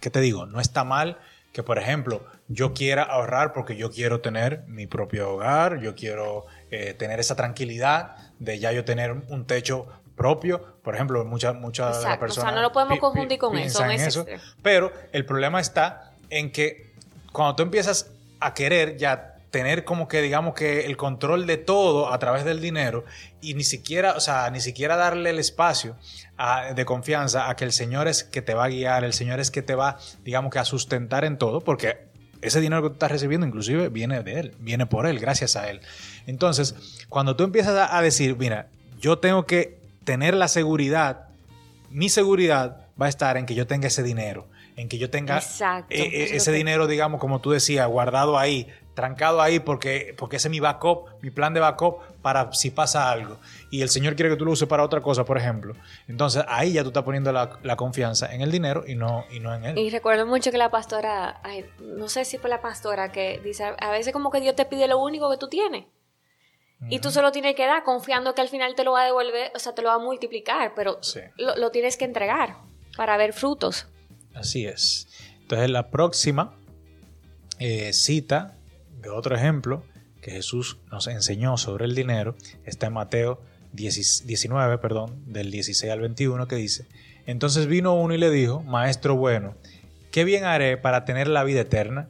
¿Qué 0.00 0.10
te 0.10 0.20
digo? 0.20 0.46
No 0.46 0.60
está 0.60 0.84
mal 0.84 1.18
que, 1.52 1.64
por 1.64 1.76
ejemplo, 1.76 2.22
yo 2.48 2.74
quiera 2.74 3.02
ahorrar 3.02 3.52
porque 3.52 3.76
yo 3.76 3.90
quiero 3.90 4.20
tener 4.20 4.64
mi 4.66 4.86
propio 4.86 5.30
hogar, 5.30 5.80
yo 5.80 5.94
quiero 5.94 6.46
eh, 6.70 6.94
tener 6.94 7.20
esa 7.20 7.34
tranquilidad 7.34 8.16
de 8.38 8.58
ya 8.58 8.72
yo 8.72 8.84
tener 8.84 9.12
un 9.12 9.46
techo 9.46 9.86
propio. 10.14 10.78
Por 10.82 10.94
ejemplo, 10.94 11.24
muchas 11.24 11.54
muchas 11.56 11.96
personas. 12.18 12.38
O 12.38 12.40
sea, 12.40 12.52
no 12.52 12.62
lo 12.62 12.72
podemos 12.72 12.98
confundir 12.98 13.38
con 13.38 13.56
eso, 13.58 13.84
eso. 13.84 14.26
Pero 14.62 14.92
el 15.12 15.24
problema 15.24 15.60
está 15.60 16.12
en 16.30 16.52
que 16.52 16.92
cuando 17.32 17.56
tú 17.56 17.62
empiezas 17.62 18.10
a 18.40 18.54
querer 18.54 18.96
ya 18.96 19.32
tener 19.50 19.84
como 19.84 20.06
que 20.06 20.20
digamos 20.20 20.54
que 20.54 20.86
el 20.86 20.96
control 20.96 21.46
de 21.46 21.56
todo 21.56 22.12
a 22.12 22.18
través 22.18 22.44
del 22.44 22.60
dinero 22.60 23.04
y 23.40 23.54
ni 23.54 23.64
siquiera, 23.64 24.12
o 24.12 24.20
sea, 24.20 24.50
ni 24.50 24.60
siquiera 24.60 24.96
darle 24.96 25.30
el 25.30 25.38
espacio 25.38 25.96
de 26.74 26.84
confianza 26.84 27.48
a 27.48 27.56
que 27.56 27.64
el 27.64 27.72
Señor 27.72 28.08
es 28.08 28.24
que 28.24 28.42
te 28.42 28.54
va 28.54 28.64
a 28.64 28.68
guiar, 28.68 29.04
el 29.04 29.14
Señor 29.14 29.40
es 29.40 29.50
que 29.50 29.62
te 29.62 29.74
va, 29.74 29.98
digamos 30.24 30.50
que 30.52 30.58
a 30.58 30.64
sustentar 30.64 31.24
en 31.24 31.38
todo, 31.38 31.60
porque 31.60 32.06
ese 32.48 32.60
dinero 32.60 32.82
que 32.82 32.88
tú 32.88 32.94
estás 32.94 33.10
recibiendo 33.10 33.46
inclusive 33.46 33.88
viene 33.88 34.22
de 34.22 34.40
Él, 34.40 34.54
viene 34.58 34.86
por 34.86 35.06
Él, 35.06 35.18
gracias 35.18 35.56
a 35.56 35.68
Él. 35.68 35.80
Entonces, 36.26 36.74
cuando 37.08 37.36
tú 37.36 37.44
empiezas 37.44 37.90
a 37.92 38.02
decir, 38.02 38.36
mira, 38.36 38.68
yo 39.00 39.18
tengo 39.18 39.46
que 39.46 39.78
tener 40.04 40.34
la 40.34 40.48
seguridad, 40.48 41.28
mi 41.90 42.08
seguridad 42.08 42.86
va 43.00 43.06
a 43.06 43.08
estar 43.08 43.36
en 43.36 43.46
que 43.46 43.54
yo 43.54 43.66
tenga 43.66 43.88
ese 43.88 44.02
dinero, 44.02 44.46
en 44.76 44.88
que 44.88 44.98
yo 44.98 45.10
tenga 45.10 45.40
e, 45.90 46.02
e, 46.02 46.36
ese 46.36 46.52
dinero, 46.52 46.86
digamos, 46.86 47.20
como 47.20 47.40
tú 47.40 47.50
decías, 47.50 47.86
guardado 47.88 48.38
ahí, 48.38 48.68
trancado 48.96 49.42
ahí 49.42 49.60
porque, 49.60 50.14
porque 50.16 50.36
ese 50.36 50.48
es 50.48 50.50
mi 50.50 50.58
backup, 50.58 51.10
mi 51.20 51.30
plan 51.30 51.52
de 51.52 51.60
backup 51.60 51.98
para 52.22 52.52
si 52.54 52.70
pasa 52.70 53.10
algo. 53.10 53.38
Y 53.70 53.82
el 53.82 53.90
Señor 53.90 54.16
quiere 54.16 54.30
que 54.30 54.36
tú 54.36 54.46
lo 54.46 54.52
uses 54.52 54.66
para 54.66 54.82
otra 54.82 55.02
cosa, 55.02 55.24
por 55.24 55.36
ejemplo. 55.36 55.74
Entonces 56.08 56.42
ahí 56.48 56.72
ya 56.72 56.82
tú 56.82 56.88
estás 56.88 57.04
poniendo 57.04 57.30
la, 57.30 57.76
confianza 57.76 58.34
en 58.34 58.40
el 58.40 58.50
dinero 58.50 58.84
y 58.86 58.94
no, 58.94 59.26
y 59.30 59.38
no 59.38 59.54
en 59.54 59.66
él. 59.66 59.78
Y 59.78 59.90
recuerdo 59.90 60.26
mucho 60.26 60.50
que 60.50 60.56
la 60.56 60.70
pastora, 60.70 61.42
no 61.78 62.08
sé 62.08 62.24
si 62.24 62.38
fue 62.38 62.48
la 62.48 62.62
pastora 62.62 63.12
que 63.12 63.38
dice, 63.44 63.64
a 63.78 63.90
veces 63.90 64.14
como 64.14 64.30
que 64.30 64.40
Dios 64.40 64.56
te 64.56 64.64
pide 64.64 64.88
lo 64.88 64.98
único 64.98 65.30
que 65.30 65.36
tú 65.36 65.48
tienes. 65.48 65.84
Y 66.88 66.98
tú 67.00 67.10
solo 67.10 67.32
tienes 67.32 67.54
que 67.54 67.66
dar 67.66 67.84
confiando 67.84 68.34
que 68.34 68.40
al 68.40 68.48
final 68.48 68.74
te 68.74 68.84
lo 68.84 68.92
va 68.92 69.02
a 69.02 69.04
devolver, 69.04 69.52
o 69.54 69.58
sea, 69.58 69.74
te 69.74 69.82
lo 69.82 69.88
va 69.88 69.94
a 69.94 69.98
multiplicar, 69.98 70.72
pero 70.74 71.00
lo, 71.36 71.70
tienes 71.70 71.96
que 71.96 72.06
entregar 72.06 72.56
para 72.96 73.16
ver 73.16 73.34
frutos. 73.34 73.86
Así 74.34 74.66
es. 74.66 75.08
Entonces 75.42 75.70
la 75.70 75.90
próxima 75.90 76.54
eh, 77.58 77.92
cita 77.92 78.56
otro 79.08 79.36
ejemplo 79.36 79.82
que 80.20 80.32
Jesús 80.32 80.78
nos 80.90 81.06
enseñó 81.06 81.56
sobre 81.56 81.84
el 81.84 81.94
dinero 81.94 82.34
está 82.64 82.86
en 82.86 82.94
Mateo 82.94 83.40
19, 83.72 84.78
perdón, 84.78 85.22
del 85.26 85.50
16 85.50 85.92
al 85.92 86.00
21, 86.00 86.48
que 86.48 86.56
dice, 86.56 86.86
entonces 87.26 87.66
vino 87.66 87.94
uno 87.94 88.14
y 88.14 88.18
le 88.18 88.30
dijo, 88.30 88.62
Maestro 88.62 89.16
bueno, 89.16 89.54
¿qué 90.10 90.24
bien 90.24 90.44
haré 90.44 90.76
para 90.76 91.04
tener 91.04 91.28
la 91.28 91.44
vida 91.44 91.60
eterna? 91.60 92.08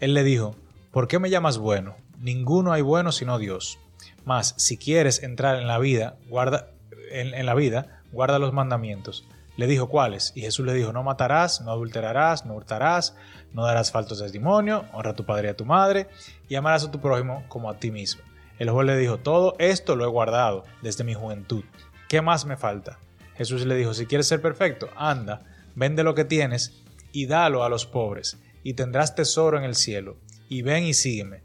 Él 0.00 0.14
le 0.14 0.24
dijo, 0.24 0.56
¿por 0.90 1.08
qué 1.08 1.18
me 1.18 1.30
llamas 1.30 1.58
bueno? 1.58 1.96
Ninguno 2.20 2.72
hay 2.72 2.82
bueno 2.82 3.12
sino 3.12 3.38
Dios. 3.38 3.78
Mas, 4.24 4.54
si 4.58 4.76
quieres 4.76 5.22
entrar 5.22 5.60
en 5.60 5.68
la 5.68 5.78
vida, 5.78 6.16
guarda, 6.28 6.70
en, 7.10 7.46
la 7.46 7.54
vida, 7.54 8.02
guarda 8.12 8.38
los 8.38 8.52
mandamientos. 8.52 9.24
Le 9.56 9.66
dijo, 9.66 9.88
¿cuáles? 9.88 10.32
Y 10.34 10.42
Jesús 10.42 10.66
le 10.66 10.74
dijo, 10.74 10.92
no 10.92 11.02
matarás, 11.02 11.62
no 11.62 11.70
adulterarás, 11.70 12.44
no 12.44 12.54
hurtarás, 12.54 13.16
no 13.52 13.64
darás 13.64 13.90
faltos 13.90 14.20
testimonio, 14.20 14.84
honra 14.92 15.12
a 15.12 15.16
tu 15.16 15.24
padre 15.24 15.48
y 15.48 15.50
a 15.50 15.56
tu 15.56 15.64
madre, 15.64 16.08
y 16.48 16.56
amarás 16.56 16.84
a 16.84 16.90
tu 16.90 17.00
prójimo 17.00 17.44
como 17.48 17.70
a 17.70 17.78
ti 17.78 17.90
mismo. 17.90 18.22
El 18.58 18.70
juez 18.70 18.86
le 18.86 18.96
dijo, 18.96 19.18
todo 19.18 19.54
esto 19.58 19.96
lo 19.96 20.04
he 20.04 20.08
guardado 20.08 20.64
desde 20.82 21.04
mi 21.04 21.14
juventud. 21.14 21.64
¿Qué 22.08 22.20
más 22.20 22.44
me 22.44 22.56
falta? 22.56 22.98
Jesús 23.36 23.64
le 23.66 23.74
dijo, 23.74 23.94
si 23.94 24.06
quieres 24.06 24.26
ser 24.26 24.40
perfecto, 24.40 24.88
anda, 24.96 25.42
vende 25.74 26.02
lo 26.02 26.14
que 26.14 26.24
tienes 26.24 26.82
y 27.12 27.26
dalo 27.26 27.64
a 27.64 27.68
los 27.68 27.86
pobres, 27.86 28.38
y 28.62 28.74
tendrás 28.74 29.14
tesoro 29.14 29.58
en 29.58 29.64
el 29.64 29.74
cielo, 29.74 30.16
y 30.48 30.62
ven 30.62 30.84
y 30.84 30.94
sígueme. 30.94 31.42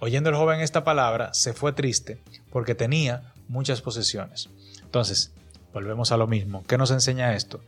Oyendo 0.00 0.28
el 0.28 0.36
joven 0.36 0.60
esta 0.60 0.84
palabra, 0.84 1.32
se 1.32 1.54
fue 1.54 1.72
triste, 1.72 2.22
porque 2.50 2.74
tenía 2.74 3.32
muchas 3.48 3.80
posesiones. 3.80 4.50
Entonces, 4.82 5.32
volvemos 5.74 6.12
a 6.12 6.16
lo 6.16 6.26
mismo. 6.26 6.64
¿Qué 6.66 6.78
nos 6.78 6.90
enseña 6.90 7.34
esto? 7.34 7.60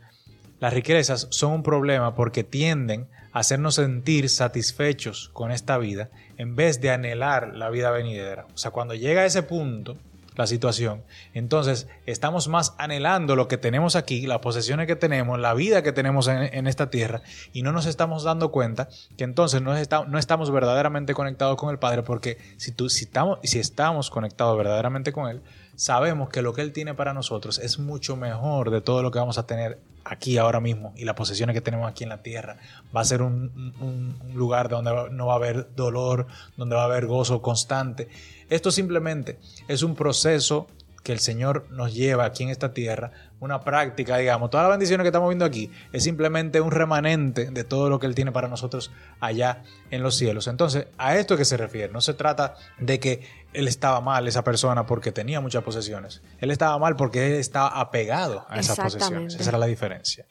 Las 0.59 0.73
riquezas 0.73 1.27
son 1.29 1.51
un 1.51 1.63
problema 1.63 2.15
porque 2.15 2.43
tienden 2.43 3.07
a 3.31 3.39
hacernos 3.39 3.75
sentir 3.75 4.29
satisfechos 4.29 5.29
con 5.33 5.51
esta 5.51 5.77
vida 5.77 6.09
en 6.37 6.55
vez 6.55 6.81
de 6.81 6.89
anhelar 6.89 7.55
la 7.55 7.69
vida 7.69 7.91
venidera. 7.91 8.47
O 8.55 8.57
sea, 8.57 8.71
cuando 8.71 8.95
llega 8.95 9.21
a 9.21 9.25
ese 9.25 9.43
punto, 9.43 9.97
la 10.37 10.47
situación. 10.47 11.03
Entonces, 11.33 11.87
estamos 12.05 12.47
más 12.47 12.75
anhelando 12.77 13.35
lo 13.35 13.47
que 13.47 13.57
tenemos 13.57 13.95
aquí, 13.95 14.27
las 14.27 14.39
posesiones 14.39 14.87
que 14.87 14.95
tenemos, 14.95 15.39
la 15.39 15.53
vida 15.53 15.81
que 15.81 15.91
tenemos 15.91 16.27
en, 16.27 16.67
esta 16.67 16.89
tierra, 16.89 17.21
y 17.53 17.63
no 17.63 17.71
nos 17.71 17.85
estamos 17.85 18.23
dando 18.23 18.51
cuenta 18.51 18.87
que 19.17 19.23
entonces 19.23 19.61
no, 19.61 19.75
estamos 19.75 20.51
verdaderamente 20.51 21.13
conectados 21.13 21.57
con 21.57 21.71
el 21.71 21.79
Padre, 21.79 22.03
porque 22.03 22.37
si, 22.57 22.71
tú, 22.71 22.89
si, 22.89 23.05
estamos, 23.05 23.39
si 23.43 23.59
estamos 23.59 24.09
conectados 24.09 24.57
verdaderamente 24.57 25.11
con 25.11 25.27
Él, 25.27 25.41
sabemos 25.77 26.29
que 26.29 26.41
lo 26.41 26.53
que 26.53 26.61
Él 26.61 26.73
tiene 26.73 26.93
para 26.93 27.13
nosotros 27.13 27.59
es 27.59 27.79
mucho 27.79 28.17
mejor 28.17 28.71
de 28.71 28.81
todo 28.81 29.01
lo 29.03 29.11
que 29.11 29.19
vamos 29.19 29.37
a 29.37 29.45
tener 29.45 29.79
aquí 30.03 30.37
ahora 30.37 30.59
mismo 30.59 30.91
y 30.95 31.05
las 31.05 31.15
posesiones 31.15 31.53
que 31.53 31.61
tenemos 31.61 31.89
aquí 31.89 32.03
en 32.03 32.09
la 32.09 32.23
tierra. 32.23 32.57
Va 32.95 33.01
a 33.01 33.05
ser 33.05 33.21
un, 33.21 33.73
un 33.79 34.17
lugar 34.33 34.69
donde 34.69 34.91
no 35.11 35.27
va 35.27 35.33
a 35.33 35.35
haber 35.37 35.73
dolor, 35.75 36.27
donde 36.57 36.75
va 36.75 36.81
a 36.81 36.85
haber 36.85 37.05
gozo 37.05 37.41
constante. 37.41 38.09
Esto 38.49 38.71
simplemente 38.71 39.37
es 39.67 39.83
un 39.83 39.95
proceso 39.95 40.67
que 41.03 41.13
el 41.13 41.19
Señor 41.19 41.67
nos 41.69 41.93
lleva 41.93 42.25
aquí 42.25 42.43
en 42.43 42.49
esta 42.49 42.73
tierra, 42.73 43.11
una 43.39 43.61
práctica, 43.61 44.17
digamos, 44.17 44.49
todas 44.49 44.65
las 44.65 44.71
bendiciones 44.71 45.03
que 45.03 45.09
estamos 45.09 45.29
viendo 45.29 45.45
aquí 45.45 45.71
es 45.91 46.03
simplemente 46.03 46.61
un 46.61 46.71
remanente 46.71 47.51
de 47.51 47.63
todo 47.63 47.89
lo 47.89 47.99
que 47.99 48.07
Él 48.07 48.15
tiene 48.15 48.31
para 48.31 48.47
nosotros 48.47 48.91
allá 49.19 49.63
en 49.91 50.03
los 50.03 50.15
cielos. 50.15 50.47
Entonces, 50.47 50.87
a 50.97 51.15
esto 51.17 51.35
es 51.35 51.39
que 51.39 51.45
se 51.45 51.57
refiere, 51.57 51.91
no 51.93 52.01
se 52.01 52.13
trata 52.13 52.55
de 52.79 52.99
que 52.99 53.21
Él 53.53 53.67
estaba 53.67 54.01
mal, 54.01 54.27
esa 54.27 54.43
persona, 54.43 54.85
porque 54.85 55.11
tenía 55.11 55.41
muchas 55.41 55.63
posesiones. 55.63 56.21
Él 56.39 56.51
estaba 56.51 56.77
mal 56.79 56.95
porque 56.95 57.27
Él 57.27 57.33
estaba 57.33 57.67
apegado 57.79 58.45
a 58.49 58.59
esas 58.59 58.77
posesiones. 58.77 59.35
Esa 59.35 59.49
era 59.49 59.59
la 59.59 59.67
diferencia. 59.67 60.25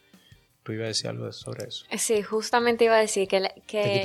Tú 0.66 0.73
ibas 0.73 0.87
a 0.87 0.88
decir 0.88 1.11
algo 1.11 1.30
sobre 1.30 1.68
eso. 1.68 1.87
Sí, 1.96 2.23
justamente 2.25 2.87
iba 2.87 2.96
a 2.96 2.99
decir 2.99 3.28
que, 3.28 3.38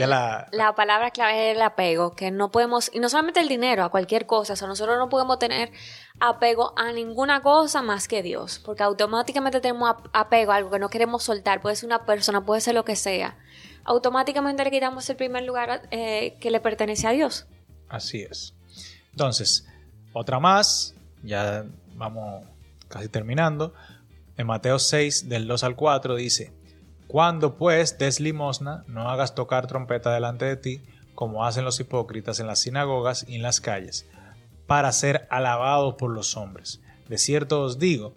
la, 0.06 0.76
palabra 0.76 1.10
clave 1.10 1.50
es 1.50 1.56
el 1.56 1.62
apego, 1.64 2.14
que 2.14 2.30
no 2.30 2.52
podemos, 2.52 2.92
y 2.94 3.00
no 3.00 3.10
solamente 3.10 3.40
el 3.40 3.48
dinero, 3.48 3.84
a 3.84 3.90
cualquier 3.90 4.28
cosa, 4.28 4.54
o 4.54 4.56
sea, 4.56 4.68
nosotros 4.68 5.00
no 5.00 5.10
podemos 5.10 5.40
tener 5.40 5.72
apego 6.20 6.76
a 6.78 6.92
ninguna 6.92 7.42
cosa 7.42 7.82
más 7.82 8.08
que 8.08 8.22
Dios, 8.22 8.62
porque 8.64 8.84
automáticamente 8.84 9.60
tenemos 9.60 9.96
apego 10.14 10.52
a 10.52 10.58
algo 10.58 10.70
que 10.70 10.78
no 10.78 10.90
queremos 10.90 11.24
soltar, 11.24 11.62
puede 11.62 11.76
ser 11.76 11.88
una 11.88 12.06
persona, 12.06 12.46
puede 12.46 12.62
ser 12.62 12.76
lo 12.76 12.86
que 12.86 12.96
sea, 12.96 13.40
automáticamente 13.84 14.64
le 14.64 14.70
quitamos 14.70 15.10
el 15.10 15.16
primer 15.16 15.42
lugar 15.46 15.88
eh, 15.90 16.38
que 16.40 16.52
le 16.52 16.60
pertenece 16.60 17.08
a 17.08 17.10
Dios. 17.10 17.48
Así 17.90 18.22
es. 18.22 18.54
Entonces, 19.10 19.66
otra 20.14 20.40
más, 20.40 20.94
ya 21.24 21.66
vamos 21.96 22.46
casi 22.88 23.10
terminando. 23.10 23.74
En 24.38 24.48
Mateo 24.48 24.80
6, 24.80 25.30
del 25.30 25.48
2 25.48 25.64
al 25.64 25.76
4, 25.76 26.16
dice, 26.16 26.54
Cuando 27.08 27.58
pues 27.58 27.98
des 27.98 28.20
limosna, 28.20 28.84
no 28.88 29.10
hagas 29.10 29.36
tocar 29.36 29.68
trompeta 29.68 30.14
delante 30.14 30.46
de 30.46 30.56
ti, 30.56 30.82
como 31.16 31.46
hacen 31.46 31.66
los 31.66 31.80
hipócritas 31.80 32.40
en 32.40 32.48
las 32.48 32.60
sinagogas 32.60 33.26
y 33.28 33.36
en 33.36 33.42
las 33.42 33.62
calles, 33.62 34.08
para 34.68 34.92
ser 34.92 35.28
alabados 35.30 35.96
por 35.96 36.12
los 36.12 36.38
hombres. 36.38 36.82
De 37.10 37.18
cierto 37.18 37.62
os 37.62 37.78
digo, 37.78 38.14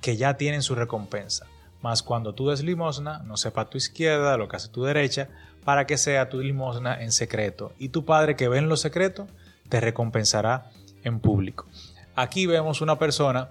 que 0.00 0.16
ya 0.16 0.36
tienen 0.36 0.62
su 0.62 0.74
recompensa. 0.74 1.46
Mas 1.82 2.02
cuando 2.02 2.34
tú 2.34 2.48
des 2.48 2.62
limosna, 2.62 3.20
no 3.20 3.36
sepa 3.36 3.70
tu 3.70 3.78
izquierda 3.78 4.36
lo 4.36 4.48
que 4.48 4.56
hace 4.56 4.68
tu 4.68 4.84
derecha, 4.84 5.28
para 5.64 5.86
que 5.86 5.98
sea 5.98 6.28
tu 6.28 6.40
limosna 6.40 7.02
en 7.02 7.12
secreto, 7.12 7.72
y 7.78 7.88
tu 7.88 8.04
Padre 8.04 8.36
que 8.36 8.48
ve 8.48 8.58
en 8.58 8.68
lo 8.68 8.76
secreto, 8.76 9.26
te 9.68 9.80
recompensará 9.80 10.70
en 11.02 11.18
público. 11.18 11.66
Aquí 12.14 12.46
vemos 12.46 12.80
una 12.80 12.98
persona 12.98 13.50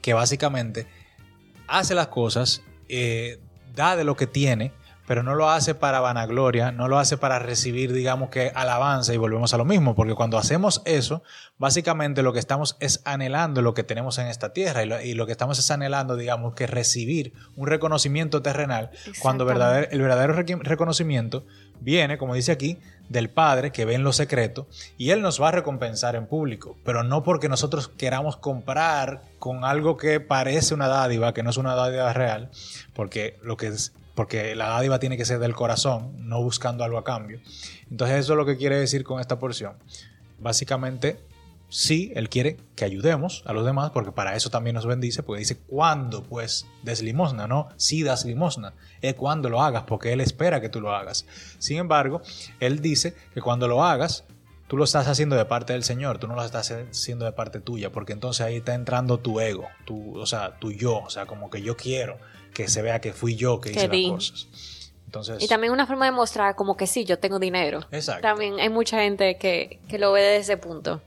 que 0.00 0.14
básicamente 0.14 0.86
hace 1.66 1.94
las 1.94 2.08
cosas, 2.08 2.62
eh, 2.88 3.40
da 3.74 3.96
de 3.96 4.04
lo 4.04 4.16
que 4.16 4.26
tiene, 4.26 4.72
pero 5.06 5.22
no 5.22 5.34
lo 5.34 5.50
hace 5.50 5.74
para 5.74 6.00
vanagloria, 6.00 6.72
no 6.72 6.88
lo 6.88 6.98
hace 6.98 7.16
para 7.16 7.38
recibir, 7.38 7.92
digamos 7.92 8.30
que, 8.30 8.52
alabanza 8.54 9.12
y 9.12 9.16
volvemos 9.16 9.52
a 9.52 9.58
lo 9.58 9.64
mismo, 9.64 9.94
porque 9.94 10.14
cuando 10.14 10.38
hacemos 10.38 10.82
eso, 10.86 11.22
básicamente 11.58 12.22
lo 12.22 12.32
que 12.32 12.38
estamos 12.38 12.76
es 12.80 13.02
anhelando 13.04 13.60
lo 13.60 13.74
que 13.74 13.84
tenemos 13.84 14.18
en 14.18 14.28
esta 14.28 14.52
tierra 14.52 14.82
y 15.02 15.14
lo, 15.14 15.26
que 15.26 15.32
estamos 15.32 15.58
es 15.58 15.70
anhelando, 15.70 16.16
digamos 16.16 16.54
que 16.54 16.66
recibir 16.66 17.34
un 17.56 17.66
reconocimiento 17.66 18.40
terrenal, 18.40 18.90
cuando 19.20 19.44
el 19.50 20.00
verdadero 20.00 20.32
reconocimiento 20.32 21.44
viene, 21.80 22.18
como 22.18 22.34
dice 22.34 22.52
aquí, 22.52 22.78
del 23.08 23.28
Padre 23.28 23.70
que 23.70 23.84
ve 23.84 23.94
en 23.94 24.02
lo 24.02 24.12
secreto 24.12 24.66
y 24.96 25.10
Él 25.10 25.20
nos 25.20 25.40
va 25.40 25.48
a 25.48 25.52
recompensar 25.52 26.16
en 26.16 26.26
público, 26.26 26.76
pero 26.84 27.02
no 27.02 27.22
porque 27.22 27.48
nosotros 27.48 27.88
queramos 27.88 28.36
comprar 28.36 29.22
con 29.38 29.64
algo 29.64 29.96
que 29.96 30.20
parece 30.20 30.74
una 30.74 30.88
dádiva, 30.88 31.34
que 31.34 31.42
no 31.42 31.50
es 31.50 31.56
una 31.56 31.74
dádiva 31.74 32.12
real, 32.12 32.50
porque 32.94 33.38
lo 33.42 33.56
que 33.56 33.68
es 33.68 33.92
porque 34.14 34.54
la 34.54 34.68
dádiva 34.68 35.00
tiene 35.00 35.16
que 35.16 35.24
ser 35.24 35.40
del 35.40 35.56
corazón, 35.56 36.12
no 36.28 36.40
buscando 36.40 36.84
algo 36.84 36.98
a 36.98 37.04
cambio. 37.04 37.40
Entonces 37.90 38.20
eso 38.20 38.34
es 38.34 38.36
lo 38.36 38.46
que 38.46 38.56
quiere 38.56 38.78
decir 38.78 39.02
con 39.02 39.20
esta 39.20 39.40
porción. 39.40 39.74
Básicamente 40.38 41.18
sí, 41.74 42.12
Él 42.14 42.28
quiere 42.28 42.56
que 42.76 42.84
ayudemos 42.84 43.42
a 43.46 43.52
los 43.52 43.66
demás, 43.66 43.90
porque 43.90 44.12
para 44.12 44.36
eso 44.36 44.48
también 44.48 44.74
nos 44.74 44.86
bendice, 44.86 45.24
porque 45.24 45.40
dice, 45.40 45.58
¿cuándo 45.58 46.22
pues 46.22 46.66
des 46.84 47.02
limosna? 47.02 47.48
No, 47.48 47.68
sí 47.76 48.04
das 48.04 48.24
limosna, 48.24 48.74
es 49.02 49.14
cuando 49.14 49.50
lo 49.50 49.60
hagas, 49.60 49.82
porque 49.82 50.12
Él 50.12 50.20
espera 50.20 50.60
que 50.60 50.68
tú 50.68 50.80
lo 50.80 50.94
hagas. 50.94 51.26
Sin 51.58 51.78
embargo, 51.78 52.22
Él 52.60 52.80
dice 52.80 53.16
que 53.34 53.40
cuando 53.40 53.66
lo 53.66 53.82
hagas, 53.82 54.22
tú 54.68 54.76
lo 54.76 54.84
estás 54.84 55.08
haciendo 55.08 55.34
de 55.34 55.46
parte 55.46 55.72
del 55.72 55.82
Señor, 55.82 56.18
tú 56.18 56.28
no 56.28 56.36
lo 56.36 56.44
estás 56.44 56.70
haciendo 56.70 57.24
de 57.24 57.32
parte 57.32 57.58
tuya, 57.58 57.90
porque 57.90 58.12
entonces 58.12 58.46
ahí 58.46 58.56
está 58.56 58.74
entrando 58.74 59.18
tu 59.18 59.40
ego, 59.40 59.66
tu, 59.84 60.16
o 60.16 60.26
sea, 60.26 60.60
tu 60.60 60.70
yo, 60.70 60.98
o 60.98 61.10
sea, 61.10 61.26
como 61.26 61.50
que 61.50 61.60
yo 61.60 61.76
quiero 61.76 62.18
que 62.54 62.68
se 62.68 62.82
vea 62.82 63.00
que 63.00 63.12
fui 63.12 63.34
yo 63.34 63.60
que, 63.60 63.72
hice 63.72 63.88
las 63.88 64.12
cosas. 64.12 64.48
Entonces, 65.14 65.44
y 65.44 65.46
también 65.46 65.72
una 65.72 65.86
forma 65.86 66.06
de 66.06 66.10
mostrar 66.10 66.56
como 66.56 66.76
que 66.76 66.88
sí, 66.88 67.04
yo 67.04 67.20
tengo 67.20 67.38
dinero. 67.38 67.86
Exacto. 67.92 68.22
También 68.22 68.58
hay 68.58 68.68
mucha 68.68 69.00
gente 69.00 69.38
que, 69.38 69.78
que 69.88 69.98
lo 69.98 70.10
ve 70.12 70.22
desde 70.22 70.36
ese 70.38 70.56
punto. 70.56 71.00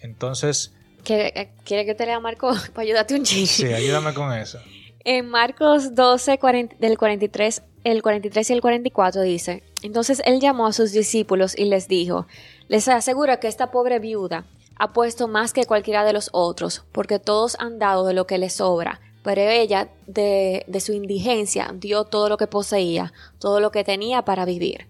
Entonces... 0.00 0.72
¿Quiere, 1.04 1.52
¿Quiere, 1.64 1.84
que 1.84 1.94
te 1.94 2.06
lea 2.06 2.18
Marcos 2.18 2.68
para 2.74 2.82
ayudarte 2.82 3.14
un 3.14 3.22
chiste? 3.24 3.68
Sí, 3.68 3.72
ayúdame 3.72 4.12
con 4.14 4.32
eso. 4.32 4.58
En 5.04 5.28
Marcos 5.28 5.96
12, 5.96 6.38
del 6.78 6.96
43, 6.96 7.62
el 7.82 8.02
43 8.02 8.50
y 8.50 8.52
el 8.52 8.60
44 8.60 9.22
dice, 9.22 9.64
entonces 9.82 10.22
él 10.24 10.38
llamó 10.38 10.68
a 10.68 10.72
sus 10.72 10.92
discípulos 10.92 11.58
y 11.58 11.64
les 11.64 11.88
dijo, 11.88 12.28
les 12.68 12.86
aseguro 12.86 13.40
que 13.40 13.48
esta 13.48 13.72
pobre 13.72 13.98
viuda 13.98 14.44
ha 14.76 14.92
puesto 14.92 15.26
más 15.26 15.52
que 15.52 15.64
cualquiera 15.64 16.04
de 16.04 16.12
los 16.12 16.30
otros, 16.32 16.84
porque 16.92 17.18
todos 17.18 17.56
han 17.58 17.80
dado 17.80 18.06
de 18.06 18.14
lo 18.14 18.28
que 18.28 18.38
les 18.38 18.52
sobra, 18.52 19.00
pero 19.22 19.42
ella 19.42 19.88
de, 20.06 20.64
de 20.66 20.80
su 20.80 20.92
indigencia 20.92 21.72
dio 21.74 22.04
todo 22.04 22.28
lo 22.28 22.36
que 22.36 22.46
poseía, 22.46 23.12
todo 23.38 23.60
lo 23.60 23.70
que 23.70 23.84
tenía 23.84 24.24
para 24.24 24.44
vivir. 24.44 24.88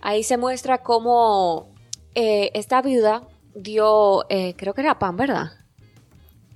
Ahí 0.00 0.22
se 0.22 0.36
muestra 0.36 0.78
cómo 0.78 1.68
eh, 2.14 2.50
esta 2.54 2.80
viuda 2.80 3.22
dio, 3.54 4.24
eh, 4.28 4.54
creo 4.56 4.72
que 4.72 4.80
era 4.80 4.98
pan, 4.98 5.16
¿verdad? 5.16 5.52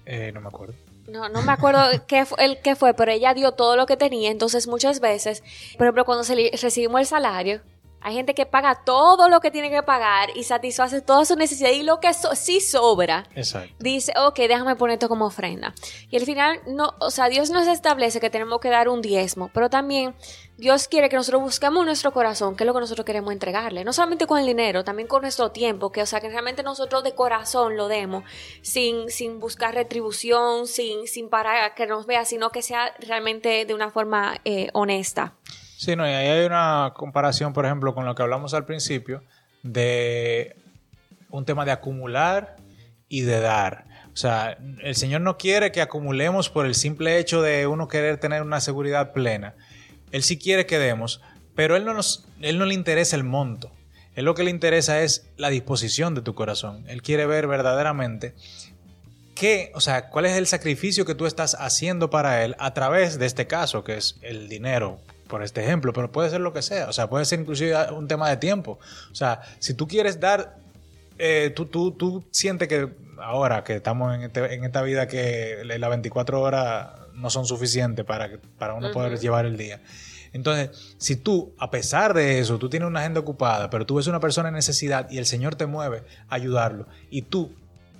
Eh, 0.06 0.30
no 0.32 0.40
me 0.40 0.48
acuerdo. 0.48 0.74
No, 1.06 1.28
no 1.28 1.42
me 1.42 1.52
acuerdo 1.52 1.82
qué, 2.06 2.24
fue, 2.24 2.44
el, 2.44 2.60
qué 2.60 2.76
fue, 2.76 2.94
pero 2.94 3.12
ella 3.12 3.34
dio 3.34 3.52
todo 3.52 3.76
lo 3.76 3.86
que 3.86 3.96
tenía. 3.96 4.30
Entonces, 4.30 4.66
muchas 4.66 5.00
veces, 5.00 5.42
por 5.76 5.86
ejemplo, 5.86 6.04
cuando 6.04 6.24
recibimos 6.24 7.00
el 7.00 7.06
salario, 7.06 7.60
Hay 8.02 8.14
gente 8.14 8.34
que 8.34 8.46
paga 8.46 8.82
todo 8.84 9.28
lo 9.28 9.40
que 9.40 9.50
tiene 9.50 9.70
que 9.70 9.82
pagar 9.82 10.30
y 10.34 10.44
satisface 10.44 11.00
todas 11.02 11.28
sus 11.28 11.36
necesidades 11.36 11.76
y 11.76 11.82
lo 11.82 12.00
que 12.00 12.12
sí 12.14 12.60
sobra. 12.60 13.26
Exacto. 13.34 13.74
Dice, 13.78 14.12
ok, 14.16 14.38
déjame 14.40 14.76
poner 14.76 14.94
esto 14.94 15.08
como 15.08 15.26
ofrenda. 15.26 15.74
Y 16.08 16.16
al 16.16 16.24
final, 16.24 16.60
no, 16.66 16.94
o 16.98 17.10
sea, 17.10 17.28
Dios 17.28 17.50
nos 17.50 17.66
establece 17.66 18.20
que 18.20 18.30
tenemos 18.30 18.60
que 18.60 18.70
dar 18.70 18.88
un 18.88 19.02
diezmo, 19.02 19.50
pero 19.52 19.68
también 19.68 20.14
Dios 20.56 20.88
quiere 20.88 21.08
que 21.08 21.16
nosotros 21.16 21.42
busquemos 21.42 21.84
nuestro 21.84 22.12
corazón, 22.12 22.56
que 22.56 22.64
es 22.64 22.66
lo 22.66 22.74
que 22.74 22.80
nosotros 22.80 23.04
queremos 23.04 23.32
entregarle. 23.32 23.84
No 23.84 23.92
solamente 23.92 24.26
con 24.26 24.38
el 24.38 24.46
dinero, 24.46 24.84
también 24.84 25.08
con 25.08 25.22
nuestro 25.22 25.50
tiempo, 25.50 25.92
que 25.92 26.02
o 26.02 26.06
sea, 26.06 26.20
que 26.20 26.28
realmente 26.28 26.62
nosotros 26.62 27.04
de 27.04 27.14
corazón 27.14 27.76
lo 27.76 27.88
demos, 27.88 28.24
sin, 28.62 29.10
sin 29.10 29.40
buscar 29.40 29.74
retribución, 29.74 30.66
sin, 30.66 31.06
sin 31.06 31.28
para 31.28 31.74
que 31.74 31.86
nos 31.86 32.06
vea, 32.06 32.24
sino 32.24 32.50
que 32.50 32.62
sea 32.62 32.94
realmente 32.98 33.64
de 33.64 33.74
una 33.74 33.90
forma 33.90 34.40
eh, 34.44 34.68
honesta. 34.72 35.34
Sí, 35.80 35.96
no, 35.96 36.06
y 36.06 36.10
ahí 36.10 36.28
hay 36.28 36.44
una 36.44 36.92
comparación, 36.94 37.54
por 37.54 37.64
ejemplo, 37.64 37.94
con 37.94 38.04
lo 38.04 38.14
que 38.14 38.20
hablamos 38.20 38.52
al 38.52 38.66
principio, 38.66 39.22
de 39.62 40.54
un 41.30 41.46
tema 41.46 41.64
de 41.64 41.70
acumular 41.70 42.56
y 43.08 43.22
de 43.22 43.40
dar. 43.40 43.86
O 44.12 44.16
sea, 44.18 44.58
el 44.82 44.94
Señor 44.94 45.22
no 45.22 45.38
quiere 45.38 45.72
que 45.72 45.80
acumulemos 45.80 46.50
por 46.50 46.66
el 46.66 46.74
simple 46.74 47.16
hecho 47.16 47.40
de 47.40 47.66
uno 47.66 47.88
querer 47.88 48.18
tener 48.18 48.42
una 48.42 48.60
seguridad 48.60 49.14
plena. 49.14 49.54
Él 50.12 50.22
sí 50.22 50.36
quiere 50.36 50.66
que 50.66 50.78
demos, 50.78 51.22
pero 51.54 51.76
Él 51.76 51.86
no, 51.86 51.94
nos, 51.94 52.26
él 52.42 52.58
no 52.58 52.66
le 52.66 52.74
interesa 52.74 53.16
el 53.16 53.24
monto. 53.24 53.72
Él 54.14 54.26
lo 54.26 54.34
que 54.34 54.44
le 54.44 54.50
interesa 54.50 55.00
es 55.00 55.30
la 55.38 55.48
disposición 55.48 56.14
de 56.14 56.20
tu 56.20 56.34
corazón. 56.34 56.84
Él 56.88 57.00
quiere 57.00 57.24
ver 57.24 57.46
verdaderamente 57.46 58.34
qué, 59.34 59.72
o 59.74 59.80
sea, 59.80 60.10
cuál 60.10 60.26
es 60.26 60.36
el 60.36 60.46
sacrificio 60.46 61.06
que 61.06 61.14
tú 61.14 61.24
estás 61.24 61.56
haciendo 61.58 62.10
para 62.10 62.44
Él 62.44 62.54
a 62.58 62.74
través 62.74 63.18
de 63.18 63.24
este 63.24 63.46
caso, 63.46 63.82
que 63.82 63.96
es 63.96 64.18
el 64.20 64.46
dinero, 64.50 65.00
por 65.30 65.42
este 65.42 65.62
ejemplo, 65.62 65.92
pero 65.92 66.10
puede 66.10 66.28
ser 66.28 66.40
lo 66.40 66.52
que 66.52 66.60
sea, 66.60 66.88
o 66.88 66.92
sea, 66.92 67.08
puede 67.08 67.24
ser 67.24 67.40
inclusive 67.40 67.74
un 67.92 68.08
tema 68.08 68.28
de 68.28 68.36
tiempo. 68.36 68.78
O 69.10 69.14
sea, 69.14 69.40
si 69.60 69.72
tú 69.72 69.86
quieres 69.86 70.20
dar, 70.20 70.56
eh, 71.18 71.52
tú, 71.54 71.66
tú, 71.66 71.92
tú 71.92 72.24
sientes 72.32 72.68
que 72.68 72.88
ahora 73.18 73.62
que 73.62 73.76
estamos 73.76 74.14
en, 74.14 74.22
este, 74.22 74.54
en, 74.54 74.64
esta 74.64 74.82
vida 74.82 75.06
que 75.06 75.62
las 75.64 75.90
24 75.90 76.40
horas 76.40 76.88
no 77.14 77.30
son 77.30 77.46
suficientes 77.46 78.04
para, 78.04 78.38
para 78.58 78.74
uno 78.74 78.90
poder 78.90 79.18
llevar 79.18 79.46
el 79.46 79.56
día. 79.56 79.80
Entonces, 80.32 80.94
si 80.98 81.16
tú, 81.16 81.54
a 81.58 81.70
pesar 81.70 82.14
de 82.14 82.40
eso, 82.40 82.58
tú 82.58 82.68
tienes 82.68 82.88
una 82.88 83.00
agenda 83.00 83.20
ocupada, 83.20 83.70
pero 83.70 83.86
tú 83.86 83.96
ves 83.96 84.06
una 84.06 84.20
persona 84.20 84.48
en 84.48 84.54
necesidad 84.54 85.08
y 85.10 85.18
el 85.18 85.26
Señor 85.26 85.54
te 85.54 85.66
mueve 85.66 86.02
a 86.28 86.34
ayudarlo 86.34 86.86
y 87.10 87.22
tú 87.22 87.52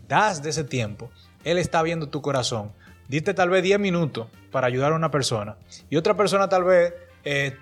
das 0.08 0.42
de 0.42 0.50
ese 0.50 0.64
tiempo, 0.64 1.10
Él 1.44 1.58
está 1.58 1.82
viendo 1.82 2.08
tu 2.08 2.22
corazón. 2.22 2.72
Diste 3.08 3.34
tal 3.34 3.50
vez 3.50 3.62
10 3.62 3.80
minutos 3.80 4.28
para 4.50 4.66
ayudar 4.68 4.92
a 4.92 4.96
una 4.96 5.10
persona 5.10 5.56
y 5.88 5.96
otra 5.96 6.16
persona 6.16 6.49
tal 6.49 6.64
vez 6.64 6.94
eh, 7.24 7.56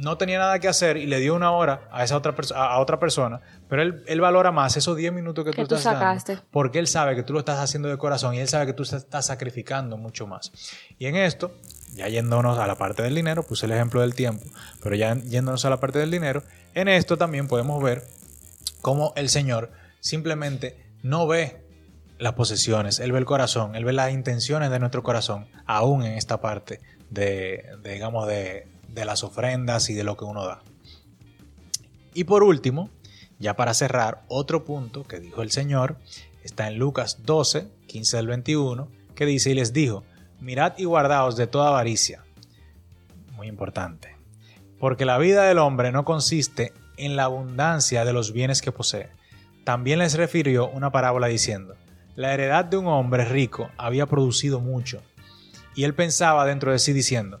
no 0.00 0.16
tenía 0.16 0.38
nada 0.38 0.58
que 0.58 0.68
hacer 0.68 0.96
y 0.96 1.06
le 1.06 1.18
dio 1.20 1.34
una 1.34 1.50
hora 1.52 1.88
a 1.90 2.04
esa 2.04 2.16
otra, 2.16 2.34
a 2.54 2.78
otra 2.78 2.98
persona, 2.98 3.40
pero 3.68 3.82
él, 3.82 4.20
valora 4.20 4.52
más 4.52 4.76
esos 4.76 4.96
10 4.96 5.12
minutos 5.12 5.44
que, 5.44 5.52
tú, 5.52 5.62
estás 5.62 5.82
sacaste. 5.82 6.38
porque 6.50 6.78
él 6.78 6.86
sabe 6.86 7.14
que 7.14 7.22
tú 7.22 7.32
lo 7.32 7.40
estás 7.40 7.58
haciendo 7.58 7.88
de 7.88 7.96
corazón 7.96 8.34
y 8.34 8.38
él 8.38 8.48
sabe 8.48 8.66
que 8.66 8.72
tú 8.72 8.82
estás 8.82 9.26
sacrificando 9.26 9.96
mucho 9.96 10.26
más. 10.26 10.52
Y 10.98 11.06
en 11.06 11.16
esto, 11.16 11.52
ya 11.94 12.08
yéndonos 12.08 12.58
a 12.58 12.66
la 12.66 12.76
parte 12.76 13.02
del 13.02 13.14
dinero, 13.14 13.42
puse 13.42 13.66
el 13.66 13.72
ejemplo 13.72 14.00
del 14.00 14.14
tiempo, 14.14 14.44
pero 14.82 14.94
ya 14.94 15.14
yéndonos 15.14 15.64
a 15.64 15.70
la 15.70 15.78
parte 15.78 15.98
del 15.98 16.10
dinero, 16.10 16.42
en 16.74 16.88
esto 16.88 17.16
también 17.16 17.48
podemos 17.48 17.82
ver 17.82 18.04
cómo 18.80 19.12
el 19.16 19.28
Señor 19.28 19.70
simplemente 20.00 20.86
no 21.02 21.26
ve 21.26 21.64
las 22.18 22.34
posesiones, 22.34 22.98
Él 22.98 23.12
ve 23.12 23.18
el 23.18 23.24
corazón, 23.24 23.76
Él 23.76 23.84
ve 23.84 23.92
las 23.92 24.12
intenciones 24.12 24.70
de 24.70 24.78
nuestro 24.78 25.02
corazón, 25.02 25.46
aún 25.66 26.04
en 26.04 26.14
esta 26.14 26.40
parte 26.40 26.80
de 27.10 27.64
digamos, 27.84 28.26
de, 28.26 28.66
de 28.88 29.04
las 29.04 29.24
ofrendas 29.24 29.90
y 29.90 29.94
de 29.94 30.04
lo 30.04 30.16
que 30.16 30.24
uno 30.24 30.44
da. 30.44 30.62
Y 32.14 32.24
por 32.24 32.42
último, 32.42 32.90
ya 33.38 33.54
para 33.54 33.74
cerrar, 33.74 34.24
otro 34.28 34.64
punto 34.64 35.04
que 35.04 35.20
dijo 35.20 35.42
el 35.42 35.50
Señor 35.50 35.96
está 36.42 36.68
en 36.68 36.78
Lucas 36.78 37.18
12, 37.24 37.68
15 37.86 38.18
al 38.18 38.26
21, 38.26 38.88
que 39.14 39.26
dice, 39.26 39.50
y 39.50 39.54
les 39.54 39.72
dijo, 39.72 40.04
mirad 40.40 40.74
y 40.78 40.84
guardaos 40.84 41.36
de 41.36 41.46
toda 41.46 41.68
avaricia. 41.68 42.24
Muy 43.36 43.46
importante. 43.46 44.16
Porque 44.78 45.04
la 45.04 45.18
vida 45.18 45.44
del 45.44 45.58
hombre 45.58 45.92
no 45.92 46.04
consiste 46.04 46.72
en 46.96 47.16
la 47.16 47.24
abundancia 47.24 48.04
de 48.04 48.12
los 48.12 48.32
bienes 48.32 48.62
que 48.62 48.72
posee. 48.72 49.08
También 49.64 49.98
les 49.98 50.14
refirió 50.14 50.68
una 50.68 50.90
parábola 50.90 51.26
diciendo, 51.26 51.76
la 52.16 52.34
heredad 52.34 52.64
de 52.64 52.76
un 52.76 52.86
hombre 52.86 53.24
rico 53.24 53.70
había 53.76 54.06
producido 54.06 54.60
mucho. 54.60 55.02
Y 55.74 55.84
él 55.84 55.94
pensaba 55.94 56.44
dentro 56.44 56.72
de 56.72 56.80
sí 56.80 56.92
diciendo, 56.92 57.40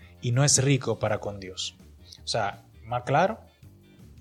y 0.21 0.31
no 0.31 0.43
es 0.43 0.63
rico 0.63 0.99
para 0.99 1.19
con 1.19 1.39
Dios. 1.39 1.75
O 2.23 2.27
sea, 2.27 2.63
más 2.85 3.03
claro, 3.03 3.39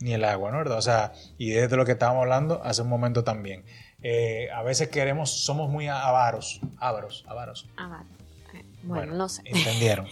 ni 0.01 0.15
el 0.15 0.25
agua, 0.25 0.51
¿no? 0.51 0.59
¿verdad? 0.59 0.79
O 0.79 0.83
sea, 0.83 1.13
y 1.39 1.53
es 1.53 1.71
de 1.71 1.77
lo 1.77 1.85
que 1.85 1.93
estábamos 1.93 2.23
hablando 2.23 2.63
hace 2.65 2.83
un 2.83 2.89
momento 2.89 3.25
también. 3.25 3.65
Eh, 4.03 4.49
a 4.55 4.63
veces 4.63 4.89
queremos, 4.89 5.31
somos 5.31 5.71
muy 5.71 5.89
avaros, 5.89 6.61
avaros, 6.79 7.25
avaros. 7.29 7.69
Avaros. 7.77 8.07
Eh, 8.55 8.65
bueno, 8.83 9.15
no 9.15 9.29
sé. 9.29 9.43
Entendieron. 9.45 10.07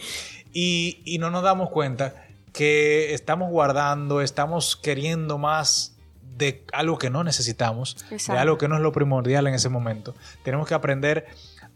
Y, 0.53 1.01
y, 1.05 1.17
no 1.17 1.29
nos 1.31 1.43
damos 1.43 1.69
cuenta 1.69 2.25
que 2.53 3.13
estamos 3.13 3.49
guardando, 3.49 4.21
estamos 4.21 4.75
queriendo 4.75 5.37
más 5.37 5.95
de 6.39 6.65
algo 6.71 6.97
que 6.97 7.09
no 7.09 7.23
necesitamos, 7.23 7.97
de 8.09 8.37
algo 8.37 8.57
que 8.57 8.67
no 8.67 8.75
es 8.75 8.81
lo 8.81 8.91
primordial 8.91 9.45
en 9.47 9.53
ese 9.53 9.69
momento. 9.69 10.15
Tenemos 10.43 10.67
que 10.67 10.73
aprender 10.73 11.27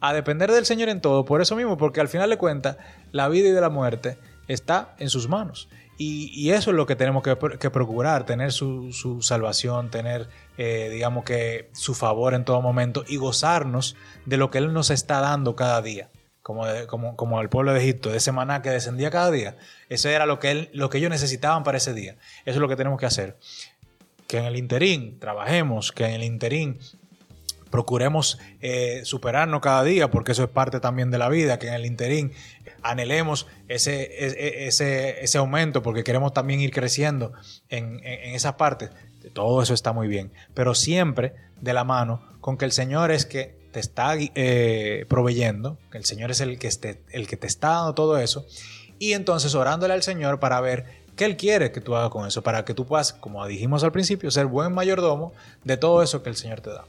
a 0.03 0.11
depender 0.11 0.51
del 0.51 0.65
Señor 0.65 0.89
en 0.89 0.99
todo, 0.99 1.23
por 1.23 1.41
eso 1.41 1.55
mismo, 1.55 1.77
porque 1.77 2.01
al 2.01 2.09
final 2.09 2.29
de 2.29 2.37
cuentas, 2.37 2.75
la 3.13 3.29
vida 3.29 3.47
y 3.47 3.51
de 3.53 3.61
la 3.61 3.69
muerte 3.69 4.17
está 4.49 4.95
en 4.99 5.09
sus 5.09 5.29
manos. 5.29 5.69
Y, 5.97 6.51
eso 6.51 6.71
es 6.71 6.75
lo 6.75 6.85
que 6.85 6.97
tenemos 6.97 7.23
que, 7.23 7.69
procurar, 7.69 8.25
tener 8.25 8.51
su, 8.51 8.91
salvación, 9.21 9.89
tener, 9.89 10.27
eh, 10.57 10.89
digamos 10.91 11.23
que, 11.23 11.69
su 11.71 11.93
favor 11.93 12.33
en 12.33 12.43
todo 12.43 12.61
momento 12.61 13.05
y 13.07 13.15
gozarnos 13.15 13.95
de 14.25 14.35
lo 14.35 14.51
que 14.51 14.57
Él 14.57 14.73
nos 14.73 14.89
está 14.89 15.21
dando 15.21 15.55
cada 15.55 15.81
día. 15.81 16.09
Como, 16.41 16.65
como, 16.87 17.15
como 17.15 17.39
al 17.39 17.47
pueblo 17.47 17.71
de 17.71 17.79
Egipto, 17.79 18.09
de 18.09 18.17
ese 18.17 18.33
maná 18.33 18.61
que 18.61 18.71
descendía 18.71 19.09
cada 19.09 19.31
día. 19.31 19.55
Eso 19.87 20.09
era 20.09 20.25
lo 20.25 20.39
que, 20.39 20.51
él, 20.51 20.69
lo 20.73 20.89
que 20.89 20.97
ellos 20.97 21.09
necesitaban 21.09 21.63
para 21.63 21.77
ese 21.77 21.93
día. 21.93 22.17
Eso 22.43 22.57
es 22.57 22.57
lo 22.57 22.67
que 22.67 22.75
tenemos 22.75 22.99
que 22.99 23.05
hacer. 23.05 23.37
Que 24.27 24.39
en 24.39 24.45
el 24.45 24.57
interín 24.57 25.17
trabajemos, 25.19 25.93
que 25.93 26.03
en 26.03 26.15
el 26.15 26.23
interín 26.23 26.79
procuremos 27.73 28.37
eh, 28.61 29.01
superarnos 29.03 29.59
cada 29.59 29.83
día, 29.83 30.11
porque 30.11 30.33
eso 30.33 30.43
es 30.43 30.49
parte 30.51 30.79
también 30.79 31.09
de 31.09 31.17
la 31.17 31.27
vida, 31.27 31.57
que 31.57 31.69
en 31.69 31.73
el 31.73 31.87
interín 31.87 32.31
anhelemos 32.83 33.47
ese, 33.67 34.03
e, 34.03 34.27
e, 34.27 34.67
ese, 34.67 35.23
ese 35.23 35.39
aumento, 35.39 35.81
porque 35.81 36.03
queremos 36.03 36.35
también 36.35 36.61
ir 36.61 36.69
creciendo 36.69 37.33
en, 37.69 37.99
en, 38.03 38.35
esas 38.35 38.53
partes. 38.53 38.91
Todo 39.33 39.63
eso 39.63 39.73
está 39.73 39.91
muy 39.91 40.07
bien, 40.07 40.31
pero 40.53 40.75
siempre 40.75 41.33
de 41.61 41.73
la 41.73 41.83
mano 41.83 42.21
con 42.41 42.59
que 42.59 42.65
el 42.65 42.71
Señor 42.71 43.09
es 43.09 43.25
que 43.25 43.55
te 43.71 43.79
está 43.79 44.13
eh, 44.19 45.07
proveyendo, 45.09 45.79
el 45.93 46.05
Señor 46.05 46.29
es 46.29 46.41
el 46.41 46.59
que, 46.59 46.67
esté, 46.67 47.01
el 47.09 47.25
que 47.25 47.37
te 47.37 47.47
está 47.47 47.69
dando 47.69 47.95
todo 47.95 48.19
eso, 48.19 48.45
y 48.99 49.13
entonces 49.13 49.55
orándole 49.55 49.95
al 49.95 50.03
Señor 50.03 50.39
para 50.39 50.61
ver 50.61 50.85
qué 51.15 51.25
Él 51.25 51.37
quiere 51.37 51.71
que 51.71 51.81
tú 51.81 51.95
hagas 51.95 52.11
con 52.11 52.27
eso, 52.27 52.43
para 52.43 52.65
que 52.65 52.75
tú 52.75 52.85
puedas, 52.85 53.13
como 53.13 53.43
dijimos 53.47 53.83
al 53.83 53.91
principio, 53.91 54.29
ser 54.29 54.45
buen 54.45 54.73
mayordomo 54.73 55.33
de 55.63 55.77
todo 55.77 56.03
eso 56.03 56.21
que 56.21 56.29
el 56.29 56.35
Señor 56.35 56.61
te 56.61 56.69
da. 56.69 56.85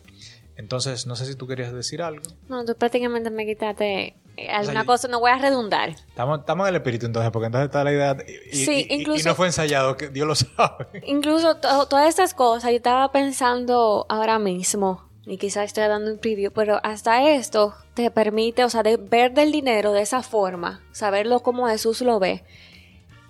Entonces, 0.57 1.07
no 1.07 1.17
sé 1.17 1.27
si 1.27 1.35
tú 1.35 1.47
querías 1.47 1.73
decir 1.73 2.01
algo. 2.03 2.23
No, 2.49 2.64
tú 2.64 2.75
prácticamente 2.77 3.31
me 3.31 3.45
quitaste 3.45 4.14
eh, 4.37 4.51
alguna 4.51 4.85
cosa, 4.85 5.09
no 5.09 5.21
voy 5.21 5.31
a 5.31 5.38
redundar. 5.38 5.90
Estamos, 5.90 6.40
estamos, 6.40 6.69
en 6.69 6.75
el 6.75 6.81
espíritu 6.81 7.07
entonces, 7.07 7.31
porque 7.33 7.47
entonces 7.47 7.67
está 7.67 7.83
la 7.83 7.93
idea. 7.93 8.17
Y, 8.53 8.57
sí, 8.57 8.87
incluso, 8.90 9.21
y 9.21 9.25
no 9.25 9.35
fue 9.35 9.47
ensayado, 9.47 9.97
que 9.97 10.09
Dios 10.09 10.27
lo 10.27 10.35
sabe. 10.35 10.87
Incluso 11.07 11.57
todas 11.57 12.09
estas 12.09 12.35
cosas, 12.35 12.71
yo 12.71 12.77
estaba 12.77 13.11
pensando 13.11 14.07
ahora 14.09 14.38
mismo, 14.38 15.09
y 15.27 15.38
quizás 15.38 15.64
estoy 15.64 15.85
dando 15.85 16.12
un 16.12 16.19
preview, 16.19 16.53
pero 16.53 16.79
hasta 16.83 17.31
esto 17.31 17.75
te 17.95 18.11
permite, 18.11 18.64
o 18.64 18.71
sea, 18.71 18.83
de 18.83 18.97
ver 18.97 19.33
del 19.35 19.51
dinero 19.51 19.93
de 19.93 20.03
esa 20.03 20.23
forma, 20.23 20.83
saberlo 20.93 21.40
como 21.40 21.67
Jesús 21.67 22.01
lo 22.01 22.19
ve. 22.21 22.45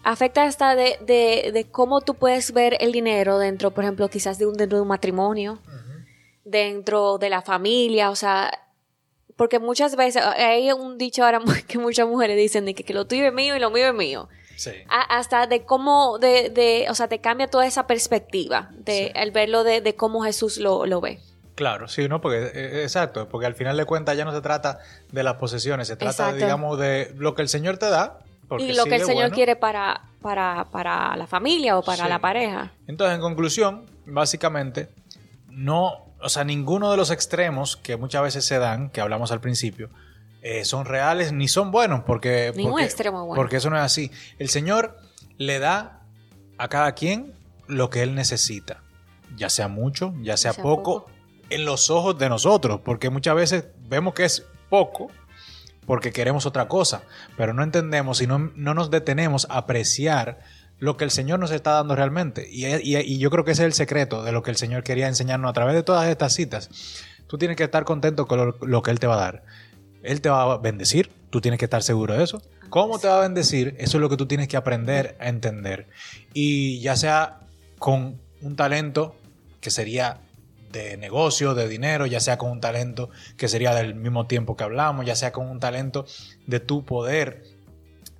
Afecta 0.02 0.44
hasta 0.44 0.74
de, 0.74 0.98
de, 1.00 1.50
de 1.52 1.64
cómo 1.64 2.02
tú 2.02 2.14
puedes 2.14 2.52
ver 2.52 2.76
el 2.80 2.92
dinero 2.92 3.38
dentro, 3.38 3.70
por 3.70 3.84
ejemplo, 3.84 4.08
quizás 4.08 4.38
de 4.38 4.44
un, 4.44 4.54
dentro 4.54 4.76
de 4.76 4.82
un 4.82 4.88
matrimonio 4.88 5.60
dentro 6.44 7.18
de 7.18 7.30
la 7.30 7.42
familia, 7.42 8.11
o 8.11 8.16
sea, 8.16 8.50
porque 9.37 9.59
muchas 9.59 9.96
veces 9.96 10.22
hay 10.22 10.70
un 10.72 10.98
dicho 10.98 11.24
ahora 11.24 11.40
que 11.68 11.78
muchas 11.78 12.07
mujeres 12.07 12.37
dicen 12.37 12.64
de 12.64 12.74
que, 12.74 12.92
lo 12.94 13.07
tuyo 13.07 13.26
es 13.26 13.33
mío 13.33 13.57
y 13.57 13.59
lo 13.59 13.70
mío 13.70 13.88
es 13.88 13.94
mío. 13.94 14.28
hasta 14.88 15.46
de 15.46 15.64
cómo, 15.64 16.18
de, 16.18 16.50
de, 16.50 16.87
o 16.88 16.94
sea, 16.94 17.09
te 17.09 17.20
cambia 17.20 17.48
toda 17.48 17.66
esa 17.66 17.87
perspectiva, 17.87 18.70
de 18.78 19.12
el 19.14 19.30
verlo 19.30 19.64
de, 19.64 19.80
de 19.80 19.94
cómo 19.94 20.22
Jesús 20.22 20.59
lo, 20.59 20.87
lo 20.87 21.00
ve. 21.00 21.20
Claro, 21.54 21.87
sí, 21.87 22.09
¿no? 22.09 22.20
Porque, 22.20 22.50
eh, 22.52 22.83
exacto, 22.83 23.28
porque 23.28 23.46
al 23.46 23.54
final 23.54 23.76
de 23.76 23.85
cuentas 23.85 24.16
ya 24.16 24.24
no 24.24 24.33
se 24.33 24.40
trata 24.40 24.80
de 25.12 25.22
las 25.22 25.35
posesiones, 25.35 25.87
se 25.87 25.96
trata, 25.96 26.33
digamos, 26.33 26.78
de 26.78 27.12
lo 27.16 27.35
que 27.35 27.42
el 27.42 27.48
Señor 27.48 27.78
te 27.78 27.88
da. 27.88 28.18
y 28.59 28.72
lo 28.72 28.85
que 28.85 28.96
el 28.96 29.04
Señor 29.04 29.30
quiere 29.30 29.54
para, 29.54 30.02
para, 30.20 30.66
para, 30.72 31.16
la 31.16 31.26
familia 31.28 31.78
o 31.78 31.83
para 31.83 32.09
la 32.09 32.18
pareja. 32.18 32.72
Entonces, 32.88 33.14
en 33.14 33.20
conclusión, 33.20 33.87
básicamente, 34.04 34.88
no, 35.48 36.07
o 36.24 36.28
sea, 36.30 36.42
ninguno 36.42 36.90
de 36.90 36.96
los 36.96 37.10
extremos 37.10 37.76
que 37.76 37.98
muchas 37.98 38.22
veces 38.22 38.46
se 38.46 38.58
dan, 38.58 38.88
que 38.88 39.02
hablamos 39.02 39.30
al 39.30 39.42
principio, 39.42 39.90
eh, 40.40 40.64
son 40.64 40.87
reales 40.87 41.32
ni 41.32 41.48
son 41.48 41.70
buenos, 41.70 42.02
porque, 42.04 42.50
Ningún 42.56 42.80
extremo 42.80 43.26
bueno. 43.26 43.40
porque 43.40 43.56
eso 43.56 43.68
no 43.68 43.76
es 43.76 43.82
así. 43.82 44.10
El 44.38 44.48
Señor 44.48 44.96
le 45.37 45.58
da 45.58 46.00
a 46.56 46.68
cada 46.68 46.92
quien 46.92 47.34
lo 47.66 47.90
que 47.90 48.02
él 48.02 48.14
necesita, 48.14 48.82
ya 49.37 49.50
sea 49.50 49.68
mucho, 49.68 50.14
ya 50.22 50.38
sea, 50.38 50.54
poco, 50.54 51.06
en 51.50 51.66
los 51.66 51.90
ojos 51.90 52.18
de 52.18 52.30
nosotros, 52.30 52.80
porque 52.82 53.10
muchas 53.10 53.34
veces 53.34 53.66
vemos 53.87 54.14
que 54.14 54.24
es 54.24 54.46
poco 54.70 55.10
porque 55.87 56.10
queremos 56.10 56.46
otra 56.46 56.68
cosa, 56.68 57.02
pero 57.37 57.52
no 57.52 57.62
entendemos 57.62 58.22
y 58.22 58.26
no, 58.26 58.50
no 58.54 58.72
nos 58.72 58.90
detenemos 58.90 59.46
a 59.50 59.58
apreciar 59.58 60.40
lo 60.78 60.96
que 60.96 61.04
el 61.04 61.10
Señor 61.10 61.38
nos 61.38 61.50
está 61.50 61.72
dando 61.72 61.94
realmente. 61.96 62.48
Y, 62.50 63.18
yo 63.18 63.30
creo 63.30 63.44
que 63.44 63.52
ese 63.52 63.62
es 63.62 63.66
el 63.66 63.72
secreto 63.72 64.22
de 64.22 64.32
lo 64.32 64.42
que 64.42 64.50
el 64.50 64.56
Señor 64.56 64.82
quería 64.82 65.08
enseñarnos 65.08 65.50
a 65.50 65.52
través 65.52 65.74
de 65.74 65.82
todas 65.82 66.08
estas 66.08 66.32
citas. 66.34 66.70
Tú 67.26 67.38
tienes 67.38 67.56
que 67.56 67.64
estar 67.64 67.84
contento 67.84 68.26
con 68.26 68.54
lo 68.60 68.82
que 68.82 68.90
Él 68.90 69.00
te 69.00 69.06
va 69.06 69.14
a 69.14 69.20
dar. 69.20 69.42
Él 70.02 70.20
te 70.20 70.28
va 70.28 70.42
a 70.42 70.58
bendecir, 70.58 71.10
tú 71.30 71.40
tienes 71.40 71.58
que 71.58 71.64
estar 71.64 71.82
seguro 71.82 72.14
de 72.14 72.24
eso. 72.24 72.42
¿Cómo 72.68 72.98
te 72.98 73.08
va 73.08 73.18
a 73.18 73.22
bendecir? 73.22 73.74
Eso 73.78 73.96
es 73.96 74.00
lo 74.00 74.10
que 74.10 74.16
tú 74.16 74.26
tienes 74.26 74.48
que 74.48 74.56
aprender 74.56 75.16
a 75.18 75.28
entender. 75.28 75.88
Y 76.34 76.80
ya 76.80 76.96
sea 76.96 77.40
con 77.78 78.20
un 78.42 78.56
talento 78.56 79.16
que 79.60 79.70
sería 79.70 80.20
de 80.74 80.96
negocio, 80.96 81.54
de 81.54 81.68
dinero, 81.68 82.04
ya 82.04 82.20
sea 82.20 82.37
con 82.37 82.50
un 82.50 82.60
talento 82.60 83.08
que 83.37 83.48
sería 83.48 83.74
del 83.74 83.94
mismo 83.94 84.26
tiempo 84.26 84.56
que 84.56 84.64
hablamos, 84.64 85.06
ya 85.06 85.14
sea 85.14 85.32
con 85.32 85.48
un 85.48 85.60
talento 85.60 86.04
de 86.46 86.60
tu 86.60 86.84
poder 86.84 87.44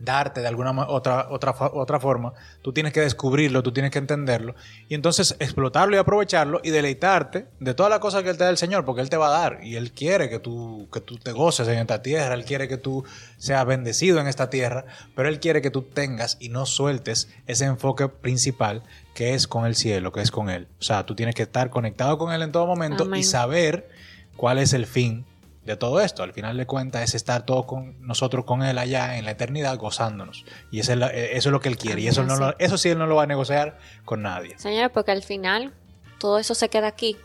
darte 0.05 0.41
de 0.41 0.49
alguna 0.49 0.71
otra, 0.89 1.29
otra, 1.31 1.55
otra 1.73 2.01
forma, 2.01 2.33
tú 2.63 2.73
tienes 2.73 2.93
que 2.93 3.01
descubrirlo, 3.01 3.63
tú 3.63 3.73
tienes 3.73 3.91
que 3.91 3.99
entenderlo. 3.99 4.55
Y 4.89 4.95
entonces 4.95 5.37
explotarlo 5.39 5.97
y 5.97 5.99
aprovecharlo 5.99 6.61
y 6.63 6.71
deleitarte 6.71 7.47
de 7.61 7.75
todas 7.75 7.91
las 7.91 7.99
cosas 7.99 8.23
que 8.23 8.31
Él 8.31 8.37
te 8.37 8.45
da 8.45 8.51
el 8.51 8.57
Señor, 8.57 8.85
porque 8.85 9.01
Él 9.01 9.11
te 9.11 9.17
va 9.17 9.29
a 9.29 9.41
dar. 9.41 9.61
Y 9.63 9.77
Él 9.77 9.93
quiere 9.93 10.29
que 10.29 10.39
tú, 10.39 10.89
que 10.93 11.01
tú 11.01 11.19
te 11.19 11.33
goces 11.33 11.67
en 11.69 11.79
esta 11.79 12.03
tierra, 12.03 12.35
Él 12.35 12.45
quiere 12.45 12.69
que 12.69 12.77
tú 12.77 13.05
seas 13.39 13.65
bendecido 13.67 14.21
en 14.21 14.27
esta 14.27 14.51
tierra, 14.51 14.85
pero 15.15 15.29
Él 15.29 15.41
quiere 15.41 15.63
que 15.63 15.71
tú 15.71 15.83
tengas 15.83 16.37
y 16.41 16.49
no 16.49 16.67
sueltes 16.67 17.29
ese 17.47 17.65
enfoque 17.65 18.09
principal 18.09 18.83
que 19.15 19.35
es 19.35 19.47
con 19.47 19.65
el 19.65 19.77
cielo, 19.77 20.13
que 20.13 20.21
es 20.21 20.31
con 20.31 20.51
Él. 20.51 20.69
O 20.81 20.83
sea, 20.83 21.07
tú 21.07 21.15
tienes 21.15 21.35
que 21.35 21.45
estar 21.45 21.71
conectado 21.71 22.19
con 22.19 22.33
Él 22.33 22.43
en 22.43 22.53
todo 22.53 22.67
momento 22.67 23.15
y 23.15 23.23
saber 23.23 23.89
cuál 24.37 24.59
es 24.59 24.73
el 24.73 24.87
fin 24.87 25.25
de 25.65 25.77
todo 25.77 26.01
esto. 26.01 26.23
Al 26.23 26.33
final 26.33 26.57
de 26.57 26.67
cuentas 26.67 27.03
es 27.03 27.15
estar 27.15 27.47
todos 27.47 27.67
con 27.67 27.97
nosotros 28.07 28.45
con 28.45 28.63
Él 28.63 28.79
allá 28.79 29.17
en 29.19 29.25
la 29.25 29.33
eternidad 29.33 29.77
gozándonos. 29.79 30.45
Y 30.71 30.81
eso 30.81 30.93
es, 30.93 31.01
eh, 31.01 31.37
eso 31.37 31.49
es 31.49 31.53
lo 31.53 31.61
que 31.61 31.69
Él 31.69 31.77
quiere. 31.77 32.01
Y 32.01 32.09
eso, 32.09 32.23
no 32.25 32.55
eso 32.59 32.79
sí 32.79 32.91
Él 32.91 32.99
no 32.99 33.07
lo 33.07 33.17
va 33.17 33.25
a 33.25 33.27
negociar 33.27 33.79
con 34.05 34.23
nadie. 34.23 34.59
Señor, 34.59 34.91
porque 34.93 35.13
al 35.13 35.23
final 35.23 35.73
todo 36.19 36.39
eso 36.39 36.55
se 36.55 36.69
queda 36.69 36.87
aquí. 36.87 37.17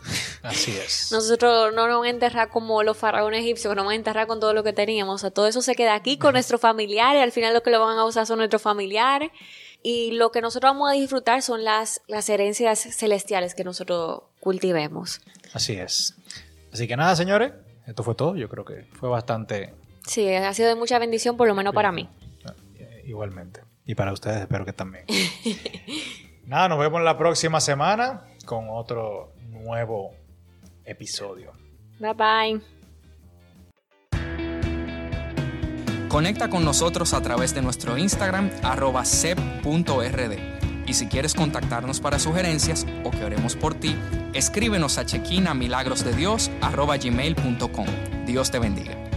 Así 0.42 0.72
es. 0.76 1.08
Nosotros 1.12 1.72
no 1.74 1.86
nos 1.86 1.94
vamos 1.94 2.06
a 2.06 2.10
enterrar 2.10 2.48
como 2.50 2.82
los 2.82 2.96
faraones 2.96 3.40
egipcios, 3.40 3.74
no 3.74 3.82
vamos 3.82 3.92
a 3.92 3.96
enterrar 3.96 4.26
con 4.26 4.40
todo 4.40 4.52
lo 4.52 4.62
que 4.62 4.72
teníamos. 4.72 5.14
O 5.14 5.18
sea, 5.18 5.30
todo 5.30 5.46
eso 5.46 5.62
se 5.62 5.74
queda 5.74 5.94
aquí 5.94 6.18
con 6.18 6.32
nuestros 6.32 6.60
familiares. 6.60 7.22
Al 7.22 7.32
final 7.32 7.54
lo 7.54 7.62
que 7.62 7.70
lo 7.70 7.84
van 7.84 7.98
a 7.98 8.04
usar 8.04 8.26
son 8.26 8.38
nuestros 8.38 8.62
familiares. 8.62 9.30
Y 9.82 10.10
lo 10.12 10.30
que 10.30 10.42
nosotros 10.42 10.72
vamos 10.72 10.90
a 10.90 10.92
disfrutar 10.92 11.40
son 11.40 11.64
las, 11.64 12.02
las 12.06 12.28
herencias 12.28 12.80
celestiales 12.94 13.54
que 13.54 13.64
nosotros 13.64 14.22
cultivemos. 14.38 15.22
Así 15.54 15.72
es. 15.72 16.14
Así 16.70 16.86
que 16.86 16.96
nada, 16.96 17.16
señores, 17.16 17.52
esto 17.90 18.04
fue 18.04 18.14
todo. 18.14 18.36
Yo 18.36 18.48
creo 18.48 18.64
que 18.64 18.86
fue 18.92 19.08
bastante. 19.08 19.74
Sí, 20.06 20.32
ha 20.32 20.54
sido 20.54 20.68
de 20.68 20.76
mucha 20.76 20.98
bendición, 20.98 21.36
por 21.36 21.48
lo 21.48 21.54
menos 21.54 21.74
para 21.74 21.90
mí. 21.90 22.08
Ah, 22.44 22.54
igualmente. 23.04 23.62
Y 23.84 23.96
para 23.96 24.12
ustedes, 24.12 24.42
espero 24.42 24.64
que 24.64 24.72
también. 24.72 25.04
Nada, 26.46 26.68
nos 26.68 26.78
vemos 26.78 27.02
la 27.02 27.18
próxima 27.18 27.60
semana 27.60 28.26
con 28.46 28.68
otro 28.70 29.32
nuevo 29.48 30.12
episodio. 30.84 31.52
Bye 31.98 32.14
bye. 32.14 32.60
Conecta 36.08 36.48
con 36.48 36.64
nosotros 36.64 37.12
a 37.12 37.20
través 37.20 37.54
de 37.54 37.62
nuestro 37.62 37.98
Instagram 37.98 38.50
arroba 38.62 39.04
sep.rd. 39.04 40.59
Y 40.90 40.94
si 40.94 41.06
quieres 41.06 41.34
contactarnos 41.34 42.00
para 42.00 42.18
sugerencias 42.18 42.84
o 43.04 43.12
que 43.12 43.24
oremos 43.24 43.54
por 43.54 43.74
ti, 43.74 43.94
escríbenos 44.32 44.98
a 44.98 45.06
chequina 45.06 45.54
Dios 48.26 48.50
te 48.50 48.58
bendiga. 48.58 49.09